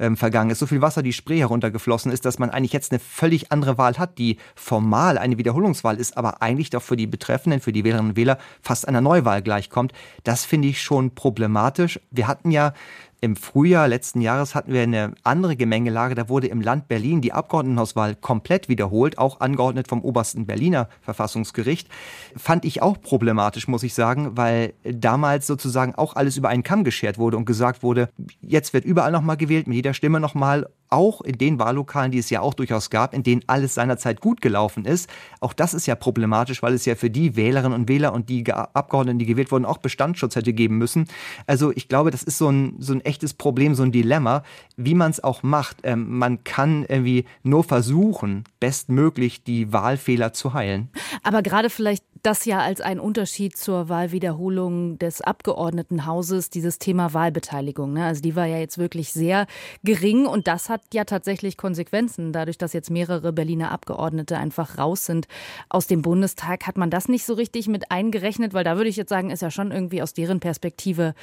ähm, 0.00 0.16
vergangen 0.16 0.50
ist, 0.50 0.58
so 0.58 0.66
viel 0.66 0.80
Wasser 0.80 1.02
die 1.02 1.12
Spree 1.12 1.38
heruntergeflossen 1.38 2.10
ist, 2.10 2.24
dass 2.24 2.38
man 2.38 2.50
eigentlich 2.50 2.72
jetzt 2.72 2.90
eine 2.90 2.98
völlig 2.98 3.52
andere 3.52 3.78
Wahl 3.78 3.98
hat, 3.98 4.18
die 4.18 4.38
formal 4.56 5.18
eine 5.18 5.38
Wiederholungswahl 5.38 5.96
ist, 5.96 6.16
aber 6.16 6.42
eigentlich 6.42 6.70
doch 6.70 6.82
für 6.82 6.96
die 6.96 7.06
Betreffenden, 7.06 7.60
für 7.60 7.72
die 7.72 7.84
Wählerinnen 7.84 8.12
und 8.12 8.16
Wähler 8.16 8.38
fast 8.62 8.88
einer 8.88 9.00
Neuwahl 9.00 9.42
gleichkommt. 9.42 9.92
Das 10.24 10.44
finde 10.44 10.68
ich 10.68 10.82
schon 10.82 11.14
problematisch. 11.14 12.00
Wir 12.10 12.26
hatten 12.26 12.50
ja 12.50 12.72
im 13.20 13.36
Frühjahr 13.36 13.86
letzten 13.86 14.20
Jahres 14.20 14.54
hatten 14.54 14.72
wir 14.72 14.82
eine 14.82 15.12
andere 15.22 15.56
Gemengelage. 15.56 16.14
Da 16.14 16.28
wurde 16.28 16.46
im 16.46 16.60
Land 16.60 16.88
Berlin 16.88 17.20
die 17.20 17.32
Abgeordnetenhauswahl 17.32 18.14
komplett 18.14 18.68
wiederholt, 18.68 19.18
auch 19.18 19.40
angeordnet 19.40 19.88
vom 19.88 20.02
obersten 20.02 20.46
Berliner 20.46 20.88
Verfassungsgericht. 21.02 21.88
Fand 22.36 22.64
ich 22.64 22.80
auch 22.82 23.00
problematisch, 23.00 23.68
muss 23.68 23.82
ich 23.82 23.92
sagen, 23.92 24.36
weil 24.36 24.72
damals 24.84 25.46
sozusagen 25.46 25.94
auch 25.94 26.16
alles 26.16 26.36
über 26.36 26.48
einen 26.48 26.62
Kamm 26.62 26.82
geschert 26.82 27.18
wurde 27.18 27.36
und 27.36 27.44
gesagt 27.44 27.82
wurde, 27.82 28.08
jetzt 28.40 28.72
wird 28.72 28.84
überall 28.84 29.12
nochmal 29.12 29.36
gewählt, 29.36 29.66
mit 29.66 29.76
jeder 29.76 29.94
Stimme 29.94 30.18
nochmal 30.18 30.66
auch 30.90 31.20
in 31.20 31.38
den 31.38 31.58
Wahllokalen, 31.58 32.12
die 32.12 32.18
es 32.18 32.30
ja 32.30 32.40
auch 32.40 32.54
durchaus 32.54 32.90
gab, 32.90 33.14
in 33.14 33.22
denen 33.22 33.42
alles 33.46 33.74
seinerzeit 33.74 34.20
gut 34.20 34.40
gelaufen 34.40 34.84
ist. 34.84 35.08
Auch 35.40 35.52
das 35.52 35.74
ist 35.74 35.86
ja 35.86 35.94
problematisch, 35.94 36.62
weil 36.62 36.74
es 36.74 36.84
ja 36.84 36.94
für 36.94 37.10
die 37.10 37.36
Wählerinnen 37.36 37.72
und 37.78 37.88
Wähler 37.88 38.12
und 38.12 38.28
die 38.28 38.52
Abgeordneten, 38.52 39.18
die 39.18 39.26
gewählt 39.26 39.52
wurden, 39.52 39.64
auch 39.64 39.78
Bestandsschutz 39.78 40.36
hätte 40.36 40.52
geben 40.52 40.78
müssen. 40.78 41.06
Also 41.46 41.72
ich 41.72 41.88
glaube, 41.88 42.10
das 42.10 42.22
ist 42.22 42.38
so 42.38 42.48
ein, 42.48 42.76
so 42.78 42.92
ein 42.92 43.00
echtes 43.00 43.34
Problem, 43.34 43.74
so 43.74 43.82
ein 43.82 43.92
Dilemma, 43.92 44.42
wie 44.76 44.94
man 44.94 45.10
es 45.10 45.22
auch 45.22 45.42
macht. 45.42 45.78
Ähm, 45.84 46.18
man 46.18 46.44
kann 46.44 46.84
irgendwie 46.88 47.24
nur 47.42 47.64
versuchen, 47.64 48.44
bestmöglich 48.58 49.44
die 49.44 49.72
Wahlfehler 49.72 50.32
zu 50.32 50.54
heilen. 50.54 50.90
Aber 51.22 51.42
gerade 51.42 51.70
vielleicht 51.70 52.04
das 52.22 52.44
ja 52.44 52.60
als 52.60 52.80
ein 52.80 53.00
Unterschied 53.00 53.56
zur 53.56 53.88
Wahlwiederholung 53.88 54.98
des 54.98 55.20
Abgeordnetenhauses, 55.20 56.50
dieses 56.50 56.78
Thema 56.78 57.14
Wahlbeteiligung. 57.14 57.94
Ne? 57.94 58.04
Also 58.04 58.20
die 58.20 58.36
war 58.36 58.46
ja 58.46 58.58
jetzt 58.58 58.78
wirklich 58.78 59.12
sehr 59.12 59.46
gering 59.84 60.26
und 60.26 60.46
das 60.46 60.68
hat 60.68 60.79
ja 60.92 61.04
tatsächlich 61.04 61.56
Konsequenzen. 61.56 62.32
Dadurch, 62.32 62.58
dass 62.58 62.72
jetzt 62.72 62.90
mehrere 62.90 63.32
Berliner 63.32 63.70
Abgeordnete 63.70 64.36
einfach 64.38 64.78
raus 64.78 65.06
sind 65.06 65.28
aus 65.68 65.86
dem 65.86 66.02
Bundestag, 66.02 66.66
hat 66.66 66.76
man 66.76 66.90
das 66.90 67.08
nicht 67.08 67.24
so 67.24 67.34
richtig 67.34 67.68
mit 67.68 67.90
eingerechnet, 67.90 68.54
weil 68.54 68.64
da 68.64 68.76
würde 68.76 68.90
ich 68.90 68.96
jetzt 68.96 69.10
sagen, 69.10 69.30
ist 69.30 69.42
ja 69.42 69.50
schon 69.50 69.70
irgendwie 69.70 70.02
aus 70.02 70.14
deren 70.14 70.40
Perspektive 70.40 71.14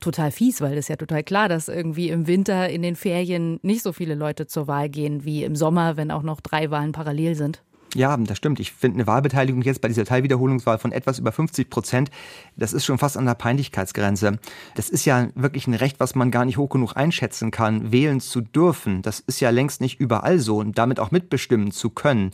total 0.00 0.30
fies, 0.30 0.60
weil 0.60 0.78
es 0.78 0.88
ja 0.88 0.96
total 0.96 1.24
klar, 1.24 1.48
dass 1.48 1.68
irgendwie 1.68 2.08
im 2.08 2.26
Winter 2.26 2.68
in 2.68 2.82
den 2.82 2.96
Ferien 2.96 3.58
nicht 3.62 3.82
so 3.82 3.92
viele 3.92 4.14
Leute 4.14 4.46
zur 4.46 4.66
Wahl 4.66 4.88
gehen 4.88 5.24
wie 5.24 5.44
im 5.44 5.56
Sommer, 5.56 5.96
wenn 5.96 6.10
auch 6.10 6.22
noch 6.22 6.40
drei 6.40 6.70
Wahlen 6.70 6.92
parallel 6.92 7.34
sind. 7.34 7.62
Ja, 7.94 8.16
das 8.18 8.36
stimmt. 8.36 8.60
Ich 8.60 8.72
finde 8.72 8.96
eine 8.96 9.06
Wahlbeteiligung 9.06 9.62
jetzt 9.62 9.80
bei 9.80 9.88
dieser 9.88 10.04
Teilwiederholungswahl 10.04 10.78
von 10.78 10.92
etwas 10.92 11.18
über 11.18 11.32
50 11.32 11.70
Prozent, 11.70 12.10
das 12.56 12.74
ist 12.74 12.84
schon 12.84 12.98
fast 12.98 13.16
an 13.16 13.24
der 13.24 13.34
Peinlichkeitsgrenze. 13.34 14.38
Das 14.74 14.90
ist 14.90 15.06
ja 15.06 15.28
wirklich 15.34 15.66
ein 15.66 15.74
Recht, 15.74 15.98
was 15.98 16.14
man 16.14 16.30
gar 16.30 16.44
nicht 16.44 16.58
hoch 16.58 16.68
genug 16.68 16.96
einschätzen 16.96 17.50
kann, 17.50 17.90
wählen 17.90 18.20
zu 18.20 18.42
dürfen. 18.42 19.00
Das 19.00 19.20
ist 19.20 19.40
ja 19.40 19.50
längst 19.50 19.80
nicht 19.80 20.00
überall 20.00 20.38
so 20.38 20.58
und 20.58 20.76
damit 20.76 21.00
auch 21.00 21.10
mitbestimmen 21.10 21.70
zu 21.70 21.88
können. 21.88 22.32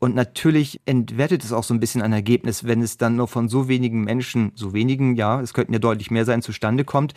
Und 0.00 0.14
natürlich 0.14 0.80
entwertet 0.86 1.44
es 1.44 1.52
auch 1.52 1.64
so 1.64 1.74
ein 1.74 1.80
bisschen 1.80 2.00
ein 2.00 2.12
Ergebnis, 2.12 2.64
wenn 2.64 2.80
es 2.80 2.96
dann 2.96 3.16
nur 3.16 3.28
von 3.28 3.48
so 3.48 3.68
wenigen 3.68 4.04
Menschen, 4.04 4.52
so 4.54 4.72
wenigen, 4.72 5.16
ja, 5.16 5.40
es 5.40 5.52
könnten 5.52 5.74
ja 5.74 5.78
deutlich 5.78 6.10
mehr 6.10 6.24
sein, 6.24 6.40
zustande 6.40 6.84
kommt. 6.84 7.12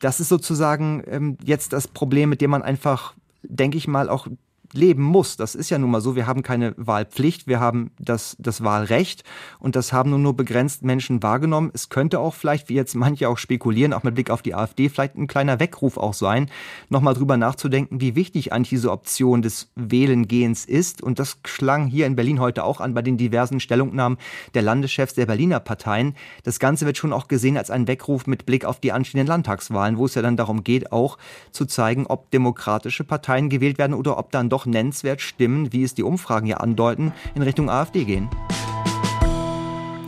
Das 0.00 0.20
ist 0.20 0.28
sozusagen 0.28 1.02
ähm, 1.06 1.38
jetzt 1.42 1.72
das 1.72 1.88
Problem, 1.88 2.28
mit 2.28 2.42
dem 2.42 2.50
man 2.50 2.62
einfach 2.62 3.14
denke 3.42 3.76
ich 3.76 3.88
mal, 3.88 4.08
auch 4.08 4.26
leben 4.72 5.02
muss. 5.02 5.36
Das 5.36 5.54
ist 5.54 5.70
ja 5.70 5.78
nun 5.78 5.90
mal 5.90 6.00
so. 6.00 6.16
Wir 6.16 6.26
haben 6.26 6.42
keine 6.42 6.74
Wahlpflicht, 6.76 7.46
wir 7.46 7.60
haben 7.60 7.90
das, 7.98 8.36
das 8.38 8.64
Wahlrecht 8.64 9.24
und 9.58 9.76
das 9.76 9.92
haben 9.92 10.10
nur, 10.10 10.18
nur 10.18 10.36
begrenzt 10.36 10.82
Menschen 10.82 11.22
wahrgenommen. 11.22 11.70
Es 11.74 11.88
könnte 11.88 12.20
auch 12.20 12.34
vielleicht, 12.34 12.68
wie 12.68 12.74
jetzt 12.74 12.94
manche 12.94 13.28
auch 13.28 13.38
spekulieren, 13.38 13.92
auch 13.92 14.02
mit 14.02 14.14
Blick 14.14 14.30
auf 14.30 14.42
die 14.42 14.54
AfD, 14.54 14.88
vielleicht 14.88 15.16
ein 15.16 15.26
kleiner 15.26 15.60
Weckruf 15.60 15.96
auch 15.96 16.14
sein, 16.14 16.50
nochmal 16.88 17.14
drüber 17.14 17.36
nachzudenken, 17.36 18.00
wie 18.00 18.14
wichtig 18.14 18.52
eigentlich 18.52 18.70
diese 18.70 18.90
Option 18.90 19.42
des 19.42 19.70
Wählengehens 19.74 20.64
ist. 20.64 21.02
Und 21.02 21.18
das 21.18 21.38
schlang 21.46 21.86
hier 21.86 22.06
in 22.06 22.16
Berlin 22.16 22.40
heute 22.40 22.64
auch 22.64 22.80
an 22.80 22.94
bei 22.94 23.02
den 23.02 23.16
diversen 23.16 23.60
Stellungnahmen 23.60 24.18
der 24.54 24.62
Landeschefs 24.62 25.14
der 25.14 25.26
Berliner 25.26 25.60
Parteien. 25.60 26.14
Das 26.44 26.58
Ganze 26.58 26.86
wird 26.86 26.96
schon 26.96 27.12
auch 27.12 27.28
gesehen 27.28 27.56
als 27.56 27.70
ein 27.70 27.86
Weckruf 27.88 28.26
mit 28.26 28.46
Blick 28.46 28.64
auf 28.64 28.80
die 28.80 28.92
anstehenden 28.92 29.28
Landtagswahlen, 29.28 29.98
wo 29.98 30.06
es 30.06 30.14
ja 30.14 30.22
dann 30.22 30.36
darum 30.36 30.64
geht, 30.64 30.92
auch 30.92 31.18
zu 31.50 31.66
zeigen, 31.66 32.06
ob 32.06 32.30
demokratische 32.30 33.04
Parteien 33.04 33.48
gewählt 33.48 33.78
werden 33.78 33.94
oder 33.94 34.18
ob 34.18 34.30
dann 34.30 34.48
doch 34.48 34.61
doch 34.62 34.66
nennenswert 34.66 35.20
Stimmen, 35.20 35.72
wie 35.72 35.82
es 35.82 35.94
die 35.94 36.02
Umfragen 36.02 36.46
ja 36.46 36.58
andeuten, 36.58 37.12
in 37.34 37.42
Richtung 37.42 37.68
AfD 37.68 38.04
gehen. 38.04 38.28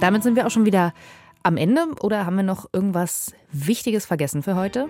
Damit 0.01 0.23
sind 0.23 0.37
wir 0.37 0.47
auch 0.47 0.51
schon 0.51 0.65
wieder 0.65 0.93
am 1.43 1.57
Ende 1.57 1.87
oder 2.01 2.27
haben 2.27 2.37
wir 2.37 2.43
noch 2.43 2.69
irgendwas 2.73 3.33
Wichtiges 3.53 4.07
vergessen 4.07 4.43
für 4.43 4.55
heute? 4.55 4.89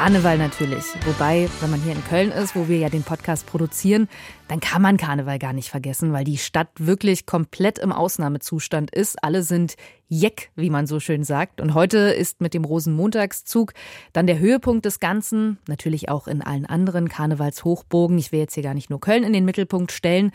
Karneval 0.00 0.38
natürlich. 0.38 0.84
Wobei, 1.04 1.46
wenn 1.60 1.70
man 1.70 1.82
hier 1.82 1.92
in 1.92 2.02
Köln 2.02 2.32
ist, 2.32 2.56
wo 2.56 2.68
wir 2.68 2.78
ja 2.78 2.88
den 2.88 3.02
Podcast 3.02 3.44
produzieren, 3.44 4.08
dann 4.48 4.58
kann 4.58 4.80
man 4.80 4.96
Karneval 4.96 5.38
gar 5.38 5.52
nicht 5.52 5.68
vergessen, 5.68 6.14
weil 6.14 6.24
die 6.24 6.38
Stadt 6.38 6.70
wirklich 6.78 7.26
komplett 7.26 7.78
im 7.78 7.92
Ausnahmezustand 7.92 8.90
ist. 8.94 9.22
Alle 9.22 9.42
sind 9.42 9.76
jeck, 10.08 10.52
wie 10.56 10.70
man 10.70 10.86
so 10.86 11.00
schön 11.00 11.22
sagt. 11.22 11.60
Und 11.60 11.74
heute 11.74 11.98
ist 11.98 12.40
mit 12.40 12.54
dem 12.54 12.64
Rosenmontagszug 12.64 13.74
dann 14.14 14.26
der 14.26 14.38
Höhepunkt 14.38 14.86
des 14.86 15.00
Ganzen. 15.00 15.58
Natürlich 15.68 16.08
auch 16.08 16.28
in 16.28 16.40
allen 16.40 16.64
anderen 16.64 17.10
Karnevalshochbogen. 17.10 18.16
Ich 18.16 18.32
will 18.32 18.40
jetzt 18.40 18.54
hier 18.54 18.62
gar 18.62 18.74
nicht 18.74 18.88
nur 18.88 19.00
Köln 19.00 19.22
in 19.22 19.34
den 19.34 19.44
Mittelpunkt 19.44 19.92
stellen. 19.92 20.32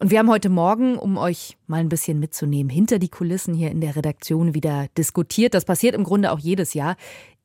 Und 0.00 0.10
wir 0.10 0.18
haben 0.18 0.28
heute 0.28 0.48
Morgen, 0.48 0.98
um 0.98 1.16
euch 1.16 1.56
mal 1.68 1.80
ein 1.80 1.88
bisschen 1.88 2.18
mitzunehmen, 2.18 2.68
hinter 2.68 2.98
die 2.98 3.08
Kulissen 3.08 3.54
hier 3.54 3.70
in 3.70 3.80
der 3.80 3.94
Redaktion 3.94 4.52
wieder 4.52 4.88
diskutiert. 4.98 5.54
Das 5.54 5.64
passiert 5.64 5.94
im 5.94 6.04
Grunde 6.04 6.32
auch 6.32 6.40
jedes 6.40 6.74
Jahr. 6.74 6.96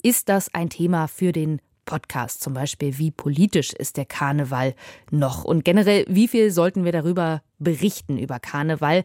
Ist 0.01 0.29
das 0.29 0.53
ein 0.53 0.69
Thema 0.69 1.07
für 1.07 1.33
den 1.33 1.59
Podcast 1.83 2.41
zum 2.41 2.53
Beispiel? 2.53 2.97
Wie 2.97 3.11
politisch 3.11 3.73
ist 3.73 3.97
der 3.97 4.05
Karneval 4.05 4.73
noch? 5.11 5.43
Und 5.43 5.65
generell, 5.65 6.05
wie 6.07 6.29
viel 6.29 6.51
sollten 6.51 6.85
wir 6.85 6.93
darüber 6.93 7.41
berichten, 7.57 8.17
über 8.17 8.39
Karneval? 8.39 9.03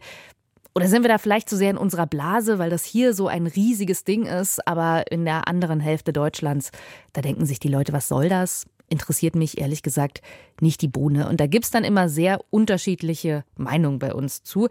Oder 0.73 0.87
sind 0.87 1.03
wir 1.03 1.09
da 1.09 1.17
vielleicht 1.17 1.49
zu 1.49 1.57
sehr 1.57 1.71
in 1.71 1.77
unserer 1.77 2.07
Blase, 2.07 2.59
weil 2.59 2.69
das 2.69 2.85
hier 2.85 3.13
so 3.13 3.27
ein 3.27 3.45
riesiges 3.45 4.05
Ding 4.05 4.25
ist, 4.25 4.65
aber 4.65 5.11
in 5.11 5.25
der 5.25 5.49
anderen 5.49 5.81
Hälfte 5.81 6.13
Deutschlands, 6.13 6.71
da 7.11 7.21
denken 7.21 7.45
sich 7.45 7.59
die 7.59 7.67
Leute, 7.67 7.91
was 7.91 8.07
soll 8.07 8.29
das? 8.29 8.65
Interessiert 8.87 9.35
mich 9.35 9.57
ehrlich 9.57 9.83
gesagt 9.83 10.21
nicht 10.61 10.81
die 10.81 10.87
Bohne. 10.87 11.27
Und 11.27 11.41
da 11.41 11.47
gibt 11.47 11.65
es 11.65 11.71
dann 11.71 11.83
immer 11.83 12.07
sehr 12.07 12.39
unterschiedliche 12.51 13.43
Meinungen 13.57 13.99
bei 13.99 14.13
uns 14.13 14.43
zu. 14.43 14.69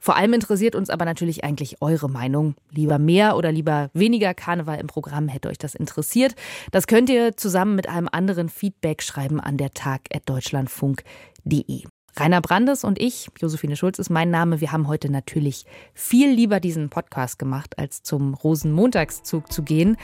Vor 0.00 0.16
allem 0.16 0.32
interessiert 0.32 0.74
uns 0.74 0.90
aber 0.90 1.04
natürlich 1.04 1.44
eigentlich 1.44 1.80
eure 1.82 2.08
Meinung. 2.08 2.54
Lieber 2.70 2.98
mehr 2.98 3.36
oder 3.36 3.52
lieber 3.52 3.90
weniger 3.92 4.32
Karneval 4.34 4.80
im 4.80 4.86
Programm 4.86 5.28
hätte 5.28 5.50
euch 5.50 5.58
das 5.58 5.74
interessiert. 5.74 6.34
Das 6.72 6.86
könnt 6.86 7.10
ihr 7.10 7.36
zusammen 7.36 7.76
mit 7.76 7.86
einem 7.88 8.08
anderen 8.10 8.48
Feedback 8.48 9.02
schreiben 9.02 9.40
an 9.40 9.58
der 9.58 9.72
tag.deutschlandfunk.de. 9.72 11.84
Rainer 12.16 12.40
Brandes 12.40 12.82
und 12.82 13.00
ich, 13.00 13.28
Josephine 13.38 13.76
Schulz 13.76 13.98
ist 13.98 14.10
mein 14.10 14.30
Name. 14.30 14.60
Wir 14.60 14.72
haben 14.72 14.88
heute 14.88 15.12
natürlich 15.12 15.64
viel 15.94 16.32
lieber 16.32 16.60
diesen 16.60 16.90
Podcast 16.90 17.38
gemacht, 17.38 17.78
als 17.78 18.02
zum 18.02 18.34
Rosenmontagszug 18.34 19.52
zu 19.52 19.62
gehen. 19.62 19.96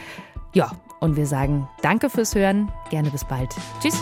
Ja, 0.55 0.71
und 1.01 1.17
wir 1.17 1.27
sagen 1.27 1.69
Danke 1.83 2.09
fürs 2.11 2.35
Hören. 2.35 2.71
Gerne 2.91 3.11
bis 3.11 3.25
bald. 3.25 3.51
Tschüss. 3.81 4.01